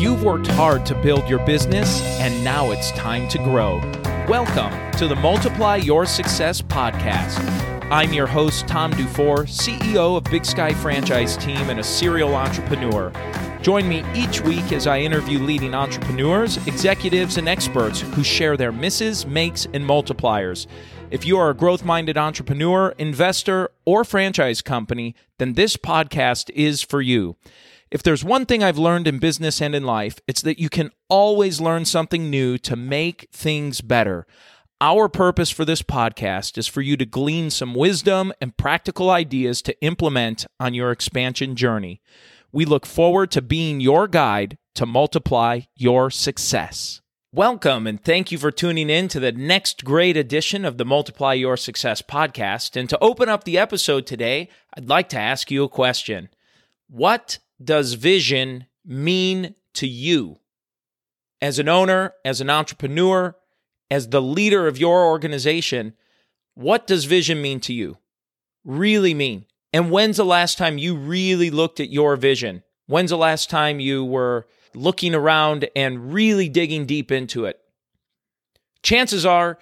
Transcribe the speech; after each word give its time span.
You've 0.00 0.22
worked 0.22 0.46
hard 0.46 0.86
to 0.86 0.94
build 0.94 1.28
your 1.28 1.44
business, 1.44 2.00
and 2.20 2.42
now 2.42 2.70
it's 2.70 2.90
time 2.92 3.28
to 3.28 3.36
grow. 3.36 3.76
Welcome 4.26 4.72
to 4.92 5.06
the 5.06 5.14
Multiply 5.14 5.76
Your 5.76 6.06
Success 6.06 6.62
podcast. 6.62 7.38
I'm 7.90 8.14
your 8.14 8.26
host, 8.26 8.66
Tom 8.66 8.92
Dufour, 8.92 9.44
CEO 9.44 10.16
of 10.16 10.24
Big 10.24 10.46
Sky 10.46 10.72
Franchise 10.72 11.36
Team 11.36 11.68
and 11.68 11.78
a 11.78 11.84
serial 11.84 12.34
entrepreneur. 12.34 13.12
Join 13.60 13.86
me 13.90 14.02
each 14.14 14.40
week 14.40 14.72
as 14.72 14.86
I 14.86 15.00
interview 15.00 15.38
leading 15.38 15.74
entrepreneurs, 15.74 16.56
executives, 16.66 17.36
and 17.36 17.46
experts 17.46 18.00
who 18.00 18.24
share 18.24 18.56
their 18.56 18.72
misses, 18.72 19.26
makes, 19.26 19.66
and 19.74 19.84
multipliers. 19.84 20.66
If 21.10 21.26
you 21.26 21.36
are 21.36 21.50
a 21.50 21.54
growth 21.54 21.84
minded 21.84 22.16
entrepreneur, 22.16 22.94
investor, 22.96 23.68
or 23.84 24.04
franchise 24.04 24.62
company, 24.62 25.14
then 25.36 25.52
this 25.52 25.76
podcast 25.76 26.48
is 26.54 26.80
for 26.80 27.02
you. 27.02 27.36
If 27.90 28.04
there's 28.04 28.22
one 28.22 28.46
thing 28.46 28.62
I've 28.62 28.78
learned 28.78 29.08
in 29.08 29.18
business 29.18 29.60
and 29.60 29.74
in 29.74 29.82
life, 29.82 30.20
it's 30.28 30.42
that 30.42 30.60
you 30.60 30.68
can 30.68 30.92
always 31.08 31.60
learn 31.60 31.84
something 31.84 32.30
new 32.30 32.56
to 32.58 32.76
make 32.76 33.28
things 33.32 33.80
better. 33.80 34.28
Our 34.80 35.08
purpose 35.08 35.50
for 35.50 35.64
this 35.64 35.82
podcast 35.82 36.56
is 36.56 36.68
for 36.68 36.82
you 36.82 36.96
to 36.98 37.04
glean 37.04 37.50
some 37.50 37.74
wisdom 37.74 38.32
and 38.40 38.56
practical 38.56 39.10
ideas 39.10 39.60
to 39.62 39.82
implement 39.82 40.46
on 40.60 40.72
your 40.72 40.92
expansion 40.92 41.56
journey. 41.56 42.00
We 42.52 42.64
look 42.64 42.86
forward 42.86 43.32
to 43.32 43.42
being 43.42 43.80
your 43.80 44.06
guide 44.06 44.56
to 44.76 44.86
multiply 44.86 45.62
your 45.74 46.12
success. 46.12 47.00
Welcome 47.32 47.88
and 47.88 48.02
thank 48.02 48.30
you 48.30 48.38
for 48.38 48.52
tuning 48.52 48.88
in 48.88 49.08
to 49.08 49.18
the 49.18 49.32
next 49.32 49.84
great 49.84 50.16
edition 50.16 50.64
of 50.64 50.78
the 50.78 50.84
Multiply 50.84 51.34
Your 51.34 51.56
Success 51.56 52.02
podcast. 52.02 52.76
And 52.76 52.88
to 52.88 52.98
open 53.00 53.28
up 53.28 53.42
the 53.42 53.58
episode 53.58 54.06
today, 54.06 54.48
I'd 54.76 54.88
like 54.88 55.08
to 55.08 55.18
ask 55.18 55.50
you 55.50 55.64
a 55.64 55.68
question 55.68 56.28
What 56.88 57.38
does 57.62 57.94
vision 57.94 58.66
mean 58.84 59.54
to 59.74 59.86
you? 59.86 60.38
As 61.40 61.58
an 61.58 61.68
owner, 61.68 62.14
as 62.24 62.40
an 62.40 62.50
entrepreneur, 62.50 63.36
as 63.90 64.08
the 64.08 64.22
leader 64.22 64.66
of 64.66 64.78
your 64.78 65.06
organization, 65.06 65.94
what 66.54 66.86
does 66.86 67.04
vision 67.04 67.40
mean 67.40 67.60
to 67.60 67.72
you? 67.72 67.98
Really 68.64 69.14
mean? 69.14 69.46
And 69.72 69.90
when's 69.90 70.16
the 70.16 70.24
last 70.24 70.58
time 70.58 70.78
you 70.78 70.96
really 70.96 71.50
looked 71.50 71.80
at 71.80 71.90
your 71.90 72.16
vision? 72.16 72.62
When's 72.86 73.10
the 73.10 73.16
last 73.16 73.48
time 73.48 73.80
you 73.80 74.04
were 74.04 74.46
looking 74.74 75.14
around 75.14 75.68
and 75.76 76.12
really 76.12 76.48
digging 76.48 76.86
deep 76.86 77.10
into 77.12 77.44
it? 77.44 77.58
Chances 78.82 79.24
are 79.24 79.58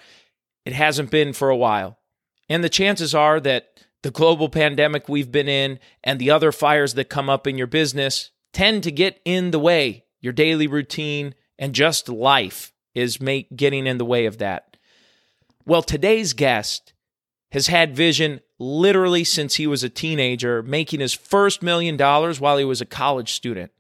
it 0.65 0.73
hasn't 0.73 1.11
been 1.11 1.33
for 1.33 1.51
a 1.51 1.57
while. 1.57 1.99
And 2.49 2.65
the 2.65 2.69
chances 2.69 3.15
are 3.15 3.41
that 3.41 3.85
the 4.03 4.11
global 4.11 4.49
pandemic 4.49 5.09
we've 5.09 5.33
been 5.33 5.49
in 5.49 5.79
and 6.05 6.19
the 6.19 6.31
other 6.31 6.53
fires 6.53 6.95
that 6.95 7.09
come 7.09 7.29
up 7.29 7.47
in 7.47 7.59
your 7.59 7.67
business 7.67 8.31
tend 8.53 8.83
to 8.85 8.91
get 8.91 9.21
in 9.25 9.51
the 9.51 9.59
way. 9.59 10.05
Your 10.21 10.33
daily 10.33 10.67
routine 10.67 11.35
and 11.59 11.75
just 11.75 12.09
life 12.09 12.73
is 12.95 13.21
make, 13.21 13.55
getting 13.57 13.87
in 13.87 13.99
the 13.99 14.05
way 14.05 14.27
of 14.27 14.39
that. 14.39 14.77
Well, 15.65 15.83
today's 15.83 16.33
guest 16.33 16.93
has 17.53 17.67
had 17.67 17.95
vision 17.95 18.41
literally 18.59 19.25
since 19.25 19.57
he 19.57 19.67
was 19.67 19.85
a 19.85 19.89
teenager, 19.89 20.63
making 20.63 21.01
his 21.01 21.15
first 21.15 21.63
million 21.63 21.97
dollars 21.97 22.41
while 22.41 22.59
he 22.59 22.65
was 22.65 22.81
a 22.81 22.87
college 22.87 23.33
student. 23.33 23.71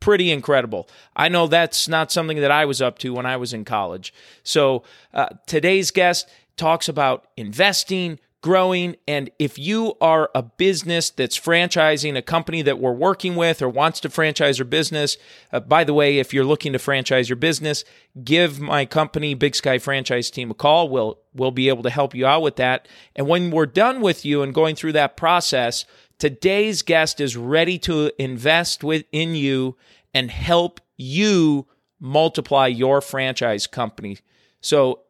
Pretty 0.00 0.30
incredible. 0.30 0.88
I 1.14 1.28
know 1.28 1.46
that's 1.46 1.88
not 1.88 2.10
something 2.10 2.40
that 2.40 2.50
I 2.50 2.64
was 2.64 2.82
up 2.82 2.98
to 3.00 3.14
when 3.14 3.26
I 3.26 3.36
was 3.36 3.52
in 3.52 3.64
college. 3.64 4.12
So, 4.42 4.82
uh, 5.14 5.28
today's 5.46 5.90
guest 5.90 6.28
talks 6.56 6.88
about 6.88 7.26
investing, 7.36 8.18
growing. 8.42 8.96
And 9.08 9.30
if 9.38 9.58
you 9.58 9.94
are 10.00 10.30
a 10.34 10.42
business 10.42 11.08
that's 11.08 11.38
franchising 11.38 12.16
a 12.16 12.22
company 12.22 12.60
that 12.62 12.78
we're 12.78 12.92
working 12.92 13.36
with 13.36 13.62
or 13.62 13.68
wants 13.68 14.00
to 14.00 14.10
franchise 14.10 14.58
your 14.58 14.66
business, 14.66 15.16
uh, 15.52 15.60
by 15.60 15.84
the 15.84 15.94
way, 15.94 16.18
if 16.18 16.34
you're 16.34 16.44
looking 16.44 16.72
to 16.74 16.78
franchise 16.78 17.28
your 17.28 17.36
business, 17.36 17.84
give 18.22 18.60
my 18.60 18.84
company, 18.84 19.32
Big 19.34 19.54
Sky 19.54 19.78
Franchise 19.78 20.30
Team, 20.30 20.50
a 20.50 20.54
call. 20.54 20.88
We'll 20.88 21.18
we'll 21.32 21.52
be 21.52 21.68
able 21.68 21.84
to 21.84 21.90
help 21.90 22.14
you 22.14 22.26
out 22.26 22.42
with 22.42 22.56
that. 22.56 22.86
And 23.16 23.26
when 23.26 23.50
we're 23.50 23.64
done 23.64 24.02
with 24.02 24.24
you 24.24 24.42
and 24.42 24.52
going 24.52 24.76
through 24.76 24.92
that 24.92 25.16
process, 25.16 25.86
today's 26.18 26.82
guest 26.82 27.20
is 27.20 27.36
ready 27.36 27.78
to 27.78 28.10
invest 28.18 28.84
within 28.84 29.34
you 29.34 29.76
and 30.12 30.30
help 30.30 30.80
you 30.96 31.66
multiply 31.98 32.66
your 32.66 33.00
franchise 33.00 33.66
company. 33.66 34.18
So 34.60 35.00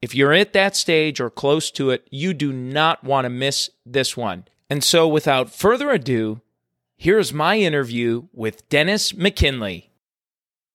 if 0.00 0.14
you're 0.14 0.32
at 0.32 0.52
that 0.52 0.76
stage 0.76 1.20
or 1.20 1.30
close 1.30 1.70
to 1.72 1.90
it, 1.90 2.06
you 2.10 2.32
do 2.32 2.52
not 2.52 3.02
want 3.02 3.24
to 3.24 3.30
miss 3.30 3.70
this 3.84 4.16
one. 4.16 4.44
And 4.70 4.84
so, 4.84 5.08
without 5.08 5.50
further 5.50 5.90
ado, 5.90 6.40
here's 6.96 7.32
my 7.32 7.58
interview 7.58 8.28
with 8.32 8.68
Dennis 8.68 9.14
McKinley. 9.14 9.90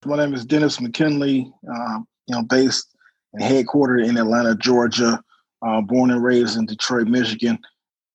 My 0.05 0.17
name 0.17 0.33
is 0.33 0.45
Dennis 0.45 0.81
McKinley, 0.81 1.51
uh, 1.71 1.99
you 2.27 2.35
know, 2.35 2.43
based 2.43 2.87
and 3.33 3.41
headquartered 3.41 4.05
in 4.05 4.17
Atlanta, 4.17 4.55
Georgia, 4.55 5.23
uh, 5.65 5.81
born 5.81 6.11
and 6.11 6.23
raised 6.23 6.57
in 6.57 6.65
Detroit, 6.65 7.07
Michigan. 7.07 7.57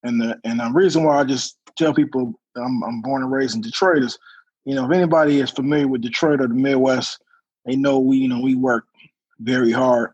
And 0.02 0.20
the 0.20 0.38
and 0.44 0.60
the 0.60 0.70
reason 0.72 1.04
why 1.04 1.18
I 1.18 1.24
just 1.24 1.56
tell 1.76 1.94
people 1.94 2.34
I'm, 2.56 2.82
I'm 2.82 3.00
born 3.00 3.22
and 3.22 3.32
raised 3.32 3.54
in 3.54 3.62
Detroit 3.62 4.02
is, 4.02 4.18
you 4.64 4.74
know, 4.74 4.84
if 4.84 4.92
anybody 4.92 5.40
is 5.40 5.50
familiar 5.50 5.88
with 5.88 6.02
Detroit 6.02 6.40
or 6.40 6.48
the 6.48 6.54
Midwest, 6.54 7.22
they 7.64 7.76
know 7.76 7.98
we, 7.98 8.18
you 8.18 8.28
know, 8.28 8.40
we 8.40 8.54
work 8.54 8.84
very 9.40 9.72
hard 9.72 10.12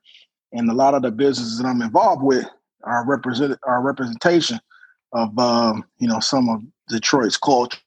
and 0.54 0.70
a 0.70 0.74
lot 0.74 0.94
of 0.94 1.02
the 1.02 1.10
businesses 1.10 1.58
that 1.58 1.66
I'm 1.66 1.82
involved 1.82 2.22
with 2.22 2.46
are 2.84 3.04
represent 3.06 3.58
are 3.64 3.82
representation 3.82 4.58
of 5.12 5.38
um, 5.38 5.84
you 5.98 6.08
know 6.08 6.20
some 6.20 6.48
of 6.48 6.62
Detroit's 6.88 7.36
culture. 7.36 7.78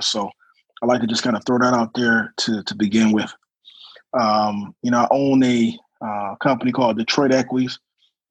So 0.00 0.30
I 0.82 0.86
like 0.86 1.00
to 1.00 1.06
just 1.06 1.22
kind 1.22 1.36
of 1.36 1.44
throw 1.46 1.58
that 1.58 1.72
out 1.74 1.94
there 1.94 2.34
to 2.38 2.62
to 2.62 2.74
begin 2.74 3.12
with. 3.12 3.32
Um, 4.18 4.74
you 4.82 4.90
know, 4.90 4.98
I 4.98 5.08
own 5.10 5.42
a 5.42 5.78
uh, 6.00 6.34
company 6.36 6.72
called 6.72 6.98
Detroit 6.98 7.32
Equities. 7.32 7.78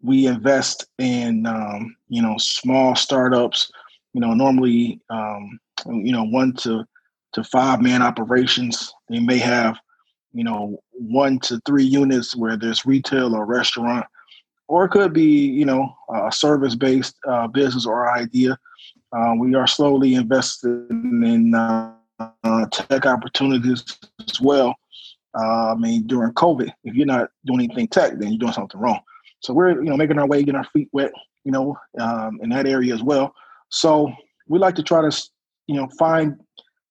We 0.02 0.28
invest 0.28 0.86
in 1.00 1.46
um, 1.48 1.96
you 2.10 2.22
know 2.22 2.36
small 2.38 2.96
startups. 2.96 3.72
You 4.14 4.22
know, 4.22 4.34
normally 4.34 5.02
um, 5.10 5.60
you 5.86 6.12
know 6.12 6.24
one 6.24 6.54
to 6.58 6.86
to 7.34 7.44
five 7.44 7.82
man 7.82 8.02
operations. 8.02 8.94
They 9.10 9.20
may 9.20 9.38
have 9.38 9.80
you 10.36 10.44
know, 10.44 10.78
one 10.98 11.40
to 11.40 11.60
three 11.66 11.84
units 11.84 12.36
where 12.36 12.58
there's 12.58 12.86
retail 12.86 13.36
or 13.36 13.46
restaurant, 13.46 14.06
or 14.68 14.86
it 14.86 14.90
could 14.90 15.14
be, 15.14 15.48
you 15.48 15.66
know, 15.66 15.94
a 16.14 16.32
service 16.32 16.76
based 16.76 17.16
uh, 17.28 17.48
business 17.48 17.86
or 17.86 18.12
idea. 18.16 18.58
Uh, 19.16 19.34
we 19.38 19.56
are 19.56 19.68
slowly 19.68 20.16
investing 20.16 20.88
in 21.24 21.54
uh, 21.54 21.94
uh, 22.44 22.66
tech 22.72 23.06
opportunities 23.06 23.84
as 24.28 24.42
well. 24.42 24.76
Uh, 25.38 25.74
I 25.74 25.76
mean, 25.76 26.08
during 26.08 26.32
COVID, 26.34 26.72
if 26.84 26.96
you're 26.96 27.06
not 27.06 27.30
doing 27.46 27.62
anything 27.62 27.88
tech, 27.88 28.14
then 28.18 28.30
you're 28.30 28.40
doing 28.40 28.54
something 28.54 28.80
wrong. 28.80 29.00
So 29.42 29.54
we're, 29.54 29.82
you 29.84 29.90
know, 29.90 29.98
making 29.98 30.18
our 30.18 30.28
way, 30.28 30.40
getting 30.40 30.56
our 30.56 30.68
feet 30.74 30.90
wet, 30.92 31.12
you 31.44 31.52
know, 31.52 31.78
um, 32.00 32.40
in 32.42 32.50
that 32.50 32.68
area 32.68 32.94
as 32.94 33.04
well. 33.04 33.34
So 33.70 34.12
we 34.48 34.60
like 34.60 34.76
to 34.76 34.84
try 34.84 35.08
to, 35.08 35.30
you 35.68 35.76
know, 35.76 35.88
find 36.00 36.40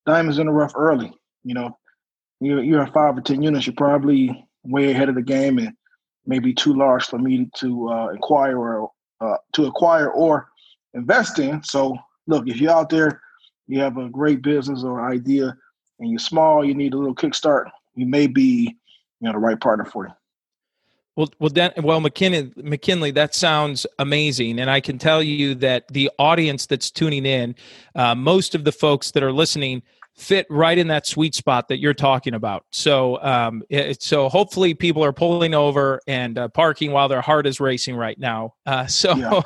diamonds 0.06 0.38
in 0.38 0.46
the 0.46 0.52
rough 0.52 0.72
early. 0.76 1.12
You 1.42 1.54
know, 1.54 1.76
you 2.40 2.60
you 2.60 2.76
have 2.76 2.92
five 2.92 3.16
or 3.16 3.20
ten 3.20 3.42
units, 3.42 3.66
you're 3.66 3.74
probably 3.74 4.46
way 4.64 4.90
ahead 4.90 5.08
of 5.08 5.14
the 5.14 5.22
game 5.22 5.58
and 5.58 5.72
maybe 6.26 6.54
too 6.54 6.74
large 6.74 7.04
for 7.04 7.18
me 7.18 7.48
to 7.56 7.90
uh, 7.90 8.08
acquire 8.08 8.58
or 8.58 8.90
uh, 9.20 9.36
to 9.52 9.66
acquire 9.66 10.10
or 10.10 10.48
invest 10.94 11.38
in. 11.38 11.62
So 11.62 11.96
look, 12.26 12.48
if 12.48 12.60
you're 12.60 12.72
out 12.72 12.90
there, 12.90 13.20
you 13.66 13.80
have 13.80 13.96
a 13.96 14.08
great 14.08 14.42
business 14.42 14.84
or 14.84 15.08
idea, 15.08 15.56
and 15.98 16.10
you're 16.10 16.18
small, 16.18 16.64
you 16.64 16.74
need 16.74 16.94
a 16.94 16.98
little 16.98 17.14
kickstart. 17.14 17.70
You 17.94 18.06
may 18.06 18.26
be, 18.26 18.76
you 19.20 19.26
know, 19.26 19.32
the 19.32 19.38
right 19.38 19.60
partner 19.60 19.84
for 19.84 20.06
you. 20.06 20.12
Well, 21.16 21.30
well, 21.38 21.72
well, 21.76 22.00
McKinley, 22.00 22.52
McKinley, 22.56 23.12
that 23.12 23.36
sounds 23.36 23.86
amazing, 24.00 24.58
and 24.58 24.68
I 24.68 24.80
can 24.80 24.98
tell 24.98 25.22
you 25.22 25.54
that 25.56 25.86
the 25.88 26.10
audience 26.18 26.66
that's 26.66 26.90
tuning 26.90 27.24
in, 27.24 27.54
uh, 27.94 28.16
most 28.16 28.56
of 28.56 28.64
the 28.64 28.72
folks 28.72 29.12
that 29.12 29.22
are 29.22 29.32
listening 29.32 29.82
fit 30.14 30.46
right 30.48 30.78
in 30.78 30.88
that 30.88 31.06
sweet 31.06 31.34
spot 31.34 31.68
that 31.68 31.78
you're 31.78 31.94
talking 31.94 32.34
about. 32.34 32.64
So, 32.70 33.20
um, 33.22 33.62
it, 33.68 34.02
so 34.02 34.28
hopefully 34.28 34.72
people 34.72 35.04
are 35.04 35.12
pulling 35.12 35.54
over 35.54 36.00
and 36.06 36.38
uh, 36.38 36.48
parking 36.48 36.92
while 36.92 37.08
their 37.08 37.20
heart 37.20 37.46
is 37.46 37.60
racing 37.60 37.96
right 37.96 38.18
now. 38.18 38.54
Uh, 38.64 38.86
so, 38.86 39.16
yeah. 39.16 39.42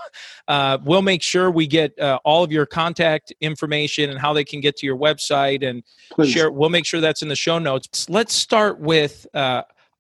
uh, 0.47 0.79
we'll 0.85 1.03
make 1.03 1.23
sure 1.23 1.51
we 1.51 1.67
get 1.67 1.99
uh, 1.99 2.19
all 2.25 2.45
of 2.45 2.53
your 2.53 2.67
contact 2.67 3.33
information 3.41 4.11
and 4.11 4.19
how 4.19 4.33
they 4.33 4.45
can 4.45 4.61
get 4.61 4.77
to 4.77 4.87
your 4.87 4.97
website 4.97 5.67
and 5.67 5.83
Please. 6.11 6.31
share. 6.31 6.51
We'll 6.51 6.71
make 6.71 6.85
sure 6.85 7.01
that's 7.01 7.23
in 7.23 7.29
the 7.29 7.37
show 7.37 7.59
notes. 7.59 8.09
Let's 8.09 8.35
start 8.35 8.79
with. 8.79 9.27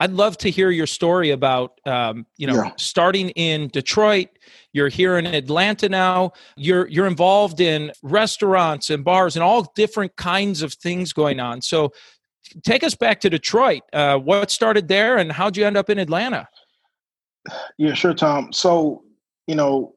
I'd 0.00 0.12
love 0.12 0.39
to 0.39 0.50
hear 0.50 0.71
your 0.71 0.87
story 0.87 1.31
about, 1.31 1.81
um, 1.85 2.27
you 2.37 2.47
know, 2.47 2.55
yeah. 2.55 2.71
starting 2.77 3.31
in 3.31 3.69
Detroit 3.69 4.29
you're 4.73 4.89
here 4.89 5.19
in 5.19 5.27
Atlanta 5.27 5.89
now. 5.89 6.33
You're 6.56 6.87
you're 6.89 7.06
involved 7.06 7.61
in 7.61 7.93
restaurants 8.03 8.91
and 8.91 9.05
bars 9.05 9.37
and 9.37 9.43
all 9.43 9.73
different 9.75 10.15
kinds 10.17 10.62
of 10.62 10.75
things 10.75 11.12
going 11.12 11.41
on. 11.41 11.62
So 11.62 11.93
take 12.65 12.85
us 12.85 12.95
back 12.95 13.21
to 13.21 13.31
Detroit. 13.31 13.83
Uh, 13.93 14.19
what 14.19 14.50
started 14.50 14.89
there, 14.89 15.17
and 15.17 15.33
how'd 15.33 15.56
you 15.56 15.67
end 15.67 15.77
up 15.77 15.91
in 15.91 15.99
Atlanta? 15.99 16.49
Yeah, 17.79 17.94
sure, 17.94 18.15
Tom. 18.15 18.53
So 18.53 19.03
you 19.47 19.55
know, 19.55 19.94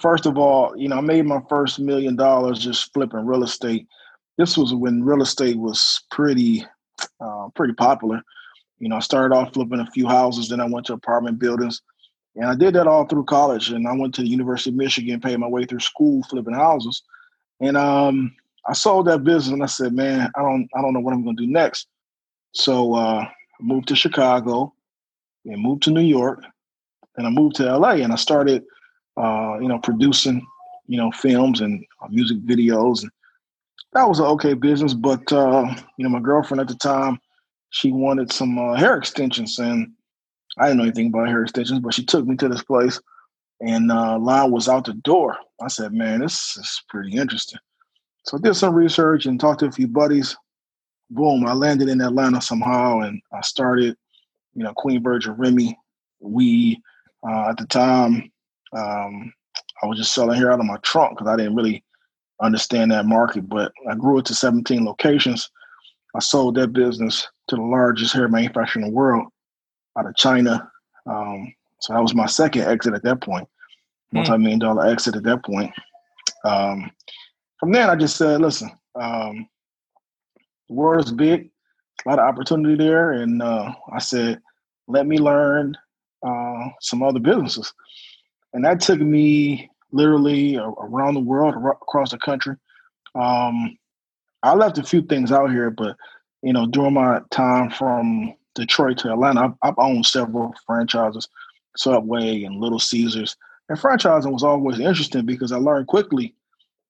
first 0.00 0.26
of 0.26 0.36
all, 0.36 0.76
you 0.76 0.88
know, 0.88 0.98
I 0.98 1.00
made 1.00 1.24
my 1.24 1.40
first 1.48 1.80
million 1.80 2.14
dollars 2.14 2.58
just 2.58 2.92
flipping 2.92 3.24
real 3.24 3.42
estate. 3.42 3.86
This 4.36 4.58
was 4.58 4.74
when 4.74 5.02
real 5.02 5.22
estate 5.22 5.56
was 5.56 6.02
pretty 6.10 6.64
uh, 7.20 7.48
pretty 7.54 7.74
popular. 7.74 8.20
You 8.84 8.90
know, 8.90 8.96
I 8.96 9.00
started 9.00 9.34
off 9.34 9.54
flipping 9.54 9.80
a 9.80 9.90
few 9.92 10.06
houses, 10.06 10.50
then 10.50 10.60
I 10.60 10.66
went 10.66 10.84
to 10.86 10.92
apartment 10.92 11.38
buildings, 11.38 11.80
and 12.36 12.44
I 12.44 12.54
did 12.54 12.74
that 12.74 12.86
all 12.86 13.06
through 13.06 13.24
college. 13.24 13.70
And 13.70 13.88
I 13.88 13.94
went 13.94 14.14
to 14.16 14.20
the 14.20 14.28
University 14.28 14.68
of 14.68 14.76
Michigan, 14.76 15.22
paid 15.22 15.38
my 15.38 15.48
way 15.48 15.64
through 15.64 15.80
school 15.80 16.22
flipping 16.24 16.52
houses, 16.52 17.02
and 17.62 17.78
um, 17.78 18.36
I 18.68 18.74
sold 18.74 19.06
that 19.06 19.24
business. 19.24 19.54
And 19.54 19.62
I 19.62 19.66
said, 19.66 19.94
man, 19.94 20.30
I 20.36 20.42
don't, 20.42 20.68
I 20.76 20.82
don't 20.82 20.92
know 20.92 21.00
what 21.00 21.14
I'm 21.14 21.24
going 21.24 21.34
to 21.34 21.46
do 21.46 21.50
next. 21.50 21.86
So 22.52 22.94
uh, 22.94 23.22
I 23.24 23.32
moved 23.62 23.88
to 23.88 23.96
Chicago, 23.96 24.74
and 25.46 25.62
moved 25.62 25.84
to 25.84 25.90
New 25.90 26.02
York, 26.02 26.44
and 27.16 27.26
I 27.26 27.30
moved 27.30 27.56
to 27.56 27.78
LA, 27.78 27.92
and 27.92 28.12
I 28.12 28.16
started, 28.16 28.64
uh, 29.16 29.56
you 29.62 29.68
know, 29.68 29.78
producing, 29.78 30.46
you 30.88 30.98
know, 30.98 31.10
films 31.10 31.62
and 31.62 31.82
uh, 32.02 32.08
music 32.10 32.36
videos, 32.44 33.00
and 33.02 33.10
that 33.94 34.06
was 34.06 34.18
an 34.18 34.26
okay 34.26 34.52
business. 34.52 34.92
But 34.92 35.32
uh, 35.32 35.74
you 35.96 36.04
know, 36.04 36.10
my 36.10 36.20
girlfriend 36.20 36.60
at 36.60 36.68
the 36.68 36.74
time, 36.74 37.18
she 37.74 37.90
wanted 37.90 38.32
some 38.32 38.56
uh, 38.56 38.74
hair 38.74 38.96
extensions, 38.96 39.58
and 39.58 39.90
I 40.58 40.66
didn't 40.66 40.78
know 40.78 40.84
anything 40.84 41.08
about 41.08 41.26
hair 41.26 41.42
extensions, 41.42 41.80
but 41.80 41.92
she 41.92 42.04
took 42.04 42.24
me 42.24 42.36
to 42.36 42.48
this 42.48 42.62
place, 42.62 43.00
and 43.60 43.90
uh, 43.90 44.16
line 44.16 44.52
was 44.52 44.68
out 44.68 44.84
the 44.84 44.94
door. 44.94 45.36
I 45.60 45.66
said, 45.66 45.92
"Man, 45.92 46.20
this 46.20 46.56
is 46.56 46.82
pretty 46.88 47.16
interesting." 47.16 47.58
So 48.26 48.38
I 48.38 48.40
did 48.40 48.54
some 48.54 48.76
research 48.76 49.26
and 49.26 49.40
talked 49.40 49.58
to 49.60 49.66
a 49.66 49.72
few 49.72 49.88
buddies. 49.88 50.36
Boom, 51.10 51.44
I 51.46 51.52
landed 51.52 51.88
in 51.88 52.00
Atlanta 52.00 52.40
somehow, 52.40 53.00
and 53.00 53.20
I 53.32 53.40
started, 53.40 53.96
you 54.54 54.62
know, 54.62 54.72
Queen 54.76 55.02
Virgin 55.02 55.32
Remy. 55.32 55.76
We 56.20 56.80
uh, 57.28 57.48
at 57.48 57.56
the 57.56 57.66
time, 57.66 58.30
um, 58.72 59.32
I 59.82 59.86
was 59.86 59.98
just 59.98 60.14
selling 60.14 60.38
hair 60.38 60.52
out 60.52 60.60
of 60.60 60.66
my 60.66 60.76
trunk 60.84 61.18
because 61.18 61.26
I 61.26 61.36
didn't 61.36 61.56
really 61.56 61.82
understand 62.40 62.92
that 62.92 63.06
market. 63.06 63.48
But 63.48 63.72
I 63.90 63.96
grew 63.96 64.18
it 64.18 64.26
to 64.26 64.34
17 64.34 64.84
locations. 64.84 65.50
I 66.14 66.20
sold 66.20 66.54
that 66.56 66.72
business 66.72 67.26
to 67.48 67.56
the 67.56 67.62
largest 67.62 68.14
hair 68.14 68.28
manufacturer 68.28 68.82
in 68.82 68.88
the 68.88 68.94
world 68.94 69.26
out 69.98 70.06
of 70.06 70.16
China. 70.16 70.70
Um, 71.06 71.52
so 71.80 71.92
that 71.92 72.02
was 72.02 72.14
my 72.14 72.26
second 72.26 72.62
exit 72.62 72.94
at 72.94 73.02
that 73.02 73.20
point, 73.20 73.48
hmm. 74.10 74.18
multi-million 74.18 74.60
dollar 74.60 74.86
exit 74.86 75.16
at 75.16 75.24
that 75.24 75.44
point. 75.44 75.72
Um, 76.44 76.90
from 77.58 77.72
there, 77.72 77.90
I 77.90 77.96
just 77.96 78.16
said, 78.16 78.40
listen, 78.40 78.70
um, 78.94 79.48
the 80.68 80.74
world 80.74 81.04
is 81.04 81.12
big, 81.12 81.50
a 82.04 82.08
lot 82.08 82.18
of 82.18 82.26
opportunity 82.26 82.76
there, 82.76 83.12
and 83.12 83.42
uh, 83.42 83.72
I 83.92 83.98
said, 83.98 84.40
let 84.86 85.06
me 85.06 85.18
learn 85.18 85.76
uh, 86.26 86.68
some 86.80 87.02
other 87.02 87.20
businesses, 87.20 87.72
and 88.52 88.64
that 88.64 88.80
took 88.80 89.00
me 89.00 89.70
literally 89.92 90.56
around 90.56 91.14
the 91.14 91.20
world, 91.20 91.54
across 91.54 92.10
the 92.10 92.18
country. 92.18 92.56
Um, 93.14 93.76
I 94.44 94.54
left 94.54 94.78
a 94.78 94.82
few 94.82 95.02
things 95.02 95.32
out 95.32 95.50
here, 95.50 95.70
but 95.70 95.96
you 96.42 96.52
know, 96.52 96.66
during 96.66 96.94
my 96.94 97.20
time 97.30 97.70
from 97.70 98.34
Detroit 98.54 98.98
to 98.98 99.12
Atlanta, 99.12 99.46
I've, 99.46 99.54
I've 99.62 99.78
owned 99.78 100.04
several 100.04 100.54
franchises, 100.66 101.26
Subway 101.76 102.42
and 102.42 102.60
Little 102.60 102.78
Caesars. 102.78 103.36
And 103.70 103.78
franchising 103.78 104.30
was 104.30 104.42
always 104.42 104.78
interesting 104.78 105.24
because 105.24 105.50
I 105.50 105.56
learned 105.56 105.86
quickly 105.86 106.34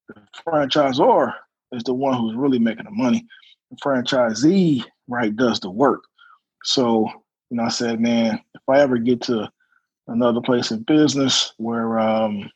the 0.09 0.21
franchisor 0.45 1.33
is 1.71 1.83
the 1.83 1.93
one 1.93 2.17
who's 2.17 2.35
really 2.35 2.59
making 2.59 2.85
the 2.85 2.91
money. 2.91 3.25
The 3.71 3.77
franchisee, 3.77 4.83
right, 5.07 5.33
does 5.33 5.61
the 5.61 5.71
work. 5.71 6.03
So, 6.65 7.09
you 7.49 7.57
know, 7.57 7.63
I 7.63 7.69
said, 7.69 8.01
man, 8.01 8.41
if 8.53 8.61
I 8.67 8.81
ever 8.81 8.97
get 8.97 9.21
to 9.23 9.49
another 10.07 10.41
place 10.41 10.71
in 10.71 10.83
business 10.83 11.53
where 11.57 11.97
um, 11.99 12.51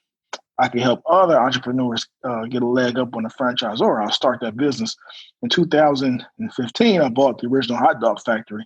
I 0.60 0.68
can 0.68 0.82
help 0.82 1.02
other 1.10 1.40
entrepreneurs 1.40 2.08
uh, 2.24 2.46
get 2.46 2.62
a 2.62 2.68
leg 2.68 3.00
up 3.00 3.16
on 3.16 3.24
the 3.24 3.30
franchise, 3.30 3.82
or 3.82 4.02
I'll 4.02 4.12
start 4.12 4.40
that 4.42 4.58
business. 4.58 4.96
In 5.42 5.50
2015, 5.50 7.02
I 7.02 7.10
bought 7.10 7.40
the 7.40 7.48
original 7.48 7.78
hot 7.78 8.02
dog 8.02 8.20
factory 8.26 8.66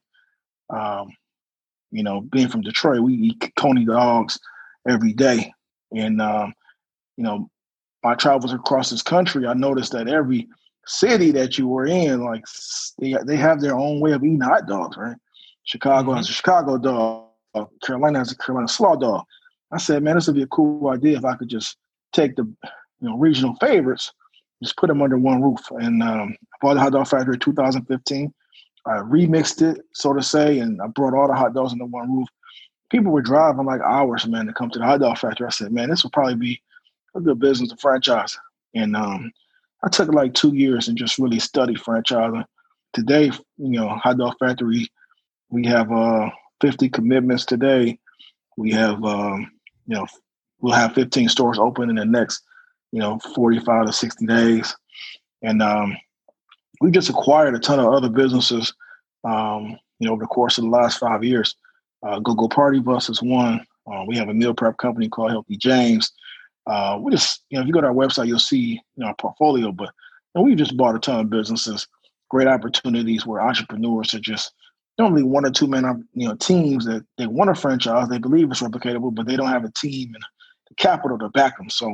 um, 0.69 1.09
you 1.91 2.03
know, 2.03 2.21
being 2.21 2.47
from 2.47 2.61
Detroit, 2.61 3.01
we 3.01 3.13
eat 3.13 3.51
Coney 3.55 3.85
dogs 3.85 4.39
every 4.87 5.13
day. 5.13 5.53
And, 5.95 6.21
um, 6.21 6.53
you 7.17 7.23
know, 7.23 7.49
my 8.03 8.15
travels 8.15 8.53
across 8.53 8.89
this 8.89 9.03
country, 9.03 9.45
I 9.45 9.53
noticed 9.53 9.91
that 9.91 10.07
every 10.07 10.47
city 10.85 11.31
that 11.31 11.57
you 11.57 11.67
were 11.67 11.85
in, 11.85 12.23
like 12.23 12.43
they, 12.99 13.15
they 13.25 13.37
have 13.37 13.61
their 13.61 13.75
own 13.75 13.99
way 13.99 14.11
of 14.11 14.23
eating 14.23 14.41
hot 14.41 14.67
dogs, 14.67 14.97
right? 14.97 15.15
Chicago 15.63 16.09
mm-hmm. 16.09 16.17
has 16.17 16.29
a 16.29 16.33
Chicago 16.33 16.77
dog. 16.77 17.29
Carolina 17.83 18.19
has 18.19 18.31
a 18.31 18.37
Carolina 18.37 18.67
slaw 18.67 18.95
dog. 18.95 19.23
I 19.71 19.77
said, 19.77 20.03
man, 20.03 20.15
this 20.15 20.27
would 20.27 20.35
be 20.35 20.41
a 20.41 20.47
cool 20.47 20.89
idea 20.89 21.17
if 21.17 21.25
I 21.25 21.35
could 21.35 21.47
just 21.47 21.77
take 22.13 22.35
the 22.35 22.43
you 22.43 23.09
know 23.09 23.17
regional 23.17 23.55
favorites, 23.55 24.11
just 24.61 24.77
put 24.77 24.87
them 24.87 25.01
under 25.01 25.17
one 25.17 25.41
roof. 25.41 25.59
And 25.71 26.01
um, 26.01 26.35
I 26.53 26.57
bought 26.61 26.75
the 26.75 26.79
hot 26.79 26.93
dog 26.93 27.07
factory 27.07 27.35
in 27.35 27.39
2015. 27.39 28.33
I 28.85 28.97
remixed 28.97 29.61
it, 29.61 29.81
so 29.93 30.13
to 30.13 30.21
say, 30.21 30.59
and 30.59 30.81
I 30.81 30.87
brought 30.87 31.13
all 31.13 31.27
the 31.27 31.33
hot 31.33 31.53
dogs 31.53 31.71
under 31.71 31.85
one 31.85 32.11
roof. 32.11 32.27
People 32.89 33.11
were 33.11 33.21
driving 33.21 33.65
like 33.65 33.81
hours, 33.81 34.27
man, 34.27 34.45
to 34.45 34.53
come 34.53 34.69
to 34.69 34.79
the 34.79 34.85
hot 34.85 34.99
dog 34.99 35.17
factory. 35.17 35.47
I 35.47 35.51
said, 35.51 35.71
man, 35.71 35.89
this 35.89 36.03
will 36.03 36.11
probably 36.11 36.35
be 36.35 36.61
a 37.15 37.21
good 37.21 37.39
business 37.39 37.69
to 37.69 37.77
franchise. 37.77 38.37
And 38.75 38.95
um, 38.95 39.31
I 39.83 39.89
took 39.89 40.09
like 40.09 40.33
two 40.33 40.53
years 40.55 40.87
and 40.87 40.97
just 40.97 41.17
really 41.17 41.39
studied 41.39 41.77
franchising. 41.77 42.45
Today, 42.93 43.25
you 43.57 43.69
know, 43.69 43.89
Hot 43.89 44.17
Dog 44.17 44.35
Factory, 44.39 44.87
we 45.49 45.65
have 45.65 45.91
uh, 45.91 46.29
50 46.61 46.89
commitments 46.89 47.45
today. 47.45 47.97
We 48.57 48.71
have, 48.71 49.03
um, 49.03 49.51
you 49.87 49.95
know, 49.95 50.07
we'll 50.63 50.73
have 50.73 50.95
15 50.95 51.29
stores 51.29 51.59
open 51.59 51.89
in 51.89 51.97
the 51.97 52.05
next, 52.05 52.41
you 52.91 52.99
know, 52.99 53.19
45 53.35 53.85
to 53.85 53.93
60 53.93 54.25
days. 54.25 54.75
And 55.43 55.61
um, 55.61 55.95
we 56.79 56.89
just 56.89 57.09
acquired 57.09 57.53
a 57.53 57.59
ton 57.59 57.79
of 57.79 57.93
other 57.93 58.09
businesses, 58.09 58.73
um, 59.25 59.77
you 59.99 60.07
know, 60.07 60.13
over 60.13 60.23
the 60.23 60.27
course 60.27 60.57
of 60.57 60.63
the 60.63 60.69
last 60.69 60.99
five 60.99 61.23
years. 61.23 61.55
Uh, 62.01 62.19
Go 62.19 62.33
Go 62.33 62.47
Party 62.47 62.79
Bus 62.79 63.09
is 63.09 63.21
one. 63.21 63.65
Uh, 63.85 64.05
we 64.07 64.15
have 64.15 64.29
a 64.29 64.33
meal 64.33 64.53
prep 64.53 64.77
company 64.77 65.09
called 65.09 65.31
Healthy 65.31 65.57
James. 65.57 66.11
Uh, 66.65 66.97
we 66.99 67.11
just, 67.11 67.43
you 67.49 67.57
know, 67.57 67.61
if 67.61 67.67
you 67.67 67.73
go 67.73 67.81
to 67.81 67.87
our 67.87 67.93
website, 67.93 68.27
you'll 68.27 68.39
see, 68.39 68.57
you 68.57 68.81
know, 68.95 69.07
our 69.07 69.15
portfolio. 69.15 69.73
But 69.73 69.89
you 70.33 70.39
know, 70.39 70.41
we 70.43 70.55
just 70.55 70.77
bought 70.77 70.95
a 70.95 70.99
ton 70.99 71.19
of 71.19 71.29
businesses, 71.29 71.87
great 72.29 72.47
opportunities 72.47 73.25
where 73.25 73.41
entrepreneurs 73.41 74.13
are 74.13 74.19
just 74.19 74.53
normally 74.97 75.23
one 75.23 75.45
or 75.45 75.51
two 75.51 75.67
man, 75.67 76.07
you 76.13 76.27
know, 76.27 76.35
teams 76.35 76.85
that 76.85 77.05
they 77.17 77.27
want 77.27 77.49
a 77.49 77.55
franchise, 77.55 78.07
they 78.07 78.17
believe 78.17 78.49
it's 78.49 78.61
replicatable, 78.61 79.13
but 79.13 79.25
they 79.25 79.35
don't 79.35 79.49
have 79.49 79.65
a 79.65 79.71
team 79.75 80.13
and 80.13 80.23
capital 80.77 81.17
to 81.19 81.29
back 81.29 81.57
them. 81.57 81.69
So, 81.69 81.87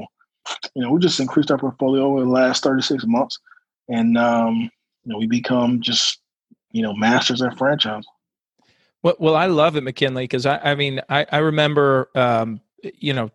you 0.76 0.82
know, 0.82 0.92
we 0.92 1.00
just 1.00 1.20
increased 1.20 1.52
our 1.52 1.58
portfolio 1.58 2.06
over 2.06 2.22
the 2.22 2.30
last 2.30 2.64
36 2.64 3.06
months 3.06 3.40
and 3.90 4.18
um, 4.18 4.70
you 5.04 5.12
know 5.12 5.18
we 5.18 5.28
become 5.28 5.82
just 5.82 6.22
you 6.72 6.82
know 6.82 6.94
masters 6.94 7.42
at 7.42 7.58
franchise. 7.58 8.06
Well, 9.02 9.16
well, 9.20 9.36
I 9.36 9.48
love 9.48 9.76
it, 9.76 9.82
McKinley, 9.82 10.26
because 10.26 10.46
I, 10.46 10.58
I 10.58 10.76
mean, 10.76 11.00
I, 11.08 11.26
I 11.32 11.38
remember, 11.38 12.10
um, 12.16 12.60
you 12.84 13.14
know, 13.14 13.32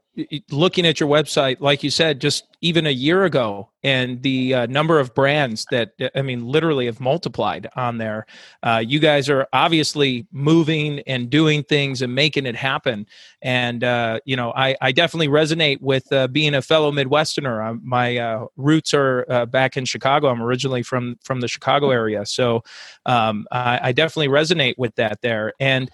looking 0.51 0.87
at 0.87 1.01
your 1.01 1.09
website, 1.09 1.57
like 1.61 1.83
you 1.83 1.91
said, 1.91 2.21
just 2.21 2.47
even 2.61 2.87
a 2.87 2.91
year 2.91 3.25
ago, 3.25 3.69
and 3.83 4.23
the 4.23 4.55
uh, 4.55 4.67
number 4.67 4.99
of 4.99 5.15
brands 5.15 5.67
that 5.71 5.93
I 6.15 6.23
mean, 6.23 6.47
literally 6.47 6.87
have 6.87 7.01
multiplied 7.01 7.69
on 7.77 7.99
there. 7.99 8.27
Uh, 8.63 8.83
you 8.85 9.01
guys 9.01 9.29
are 9.29 9.47
obviously 9.53 10.27
moving 10.33 11.01
and 11.01 11.29
doing 11.29 11.63
things 11.65 12.01
and 12.01 12.15
making 12.15 12.47
it 12.47 12.57
happen. 12.57 13.07
And 13.43 13.85
uh, 13.85 14.21
you 14.25 14.37
know, 14.37 14.53
I, 14.57 14.77
I 14.81 14.93
definitely 14.93 15.29
resonate 15.29 15.81
with 15.81 16.11
uh, 16.13 16.29
being 16.29 16.55
a 16.55 16.63
fellow 16.63 16.91
Midwesterner. 16.93 17.73
Uh, 17.73 17.79
my 17.83 18.17
uh, 18.17 18.47
roots 18.57 18.95
are 18.95 19.47
back 19.47 19.77
in 19.77 19.85
Chicago. 19.85 20.29
I'm 20.29 20.43
originally 20.43 20.83
from 20.83 21.17
from 21.23 21.41
the 21.41 21.49
Chicago 21.49 21.91
area, 21.91 22.25
so 22.25 22.63
um, 23.05 23.47
I, 23.53 23.81
I, 23.83 23.93
definitely 23.93 24.29
resonate 24.29 24.75
with 24.79 24.95
that 24.95 25.21
there. 25.21 25.53
And 25.61 25.91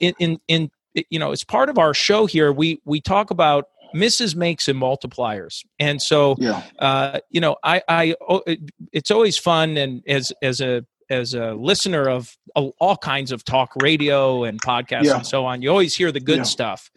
in 0.00 0.14
in 0.18 0.40
in 0.48 0.70
you 0.94 1.18
know, 1.18 1.32
as 1.32 1.44
part 1.44 1.68
of 1.68 1.78
our 1.78 1.94
show 1.94 2.26
here, 2.26 2.52
we 2.52 2.80
we 2.84 3.00
talk 3.00 3.30
about 3.30 3.66
misses 3.94 4.36
makes 4.36 4.68
and 4.68 4.80
multipliers 4.80 5.64
and 5.78 6.00
so 6.00 6.36
yeah. 6.38 6.62
uh, 6.78 7.18
you 7.30 7.40
know 7.40 7.56
i 7.64 7.82
i 7.88 8.14
oh, 8.28 8.42
it's 8.92 9.10
always 9.10 9.36
fun 9.36 9.76
and 9.76 10.02
as 10.06 10.32
as 10.42 10.60
a 10.60 10.84
as 11.10 11.32
a 11.32 11.54
listener 11.54 12.08
of 12.08 12.36
all 12.54 12.96
kinds 12.96 13.32
of 13.32 13.44
talk 13.44 13.72
radio 13.80 14.44
and 14.44 14.60
podcasts 14.60 15.04
yeah. 15.04 15.16
and 15.16 15.26
so 15.26 15.44
on 15.44 15.62
you 15.62 15.70
always 15.70 15.94
hear 15.94 16.12
the 16.12 16.20
good 16.20 16.38
yeah. 16.38 16.42
stuff 16.42 16.90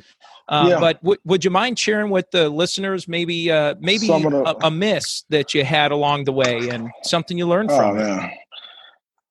uh, 0.50 0.66
yeah. 0.70 0.80
but 0.80 1.02
w- 1.02 1.20
would 1.24 1.46
you 1.46 1.52
mind 1.52 1.80
sharing 1.80 2.10
with 2.10 2.30
the 2.32 2.50
listeners 2.50 3.08
maybe 3.08 3.50
uh, 3.50 3.74
maybe 3.80 4.10
a, 4.10 4.56
a, 4.64 4.72
miss 4.72 5.24
that 5.30 5.54
you 5.54 5.64
had 5.64 5.92
along 5.92 6.26
the 6.26 6.32
way 6.34 6.68
and 6.70 6.90
something 7.04 7.38
you 7.38 7.48
learned 7.48 7.72
oh, 7.72 7.78
from 7.78 7.98
man. 7.98 8.20
it 8.20 8.32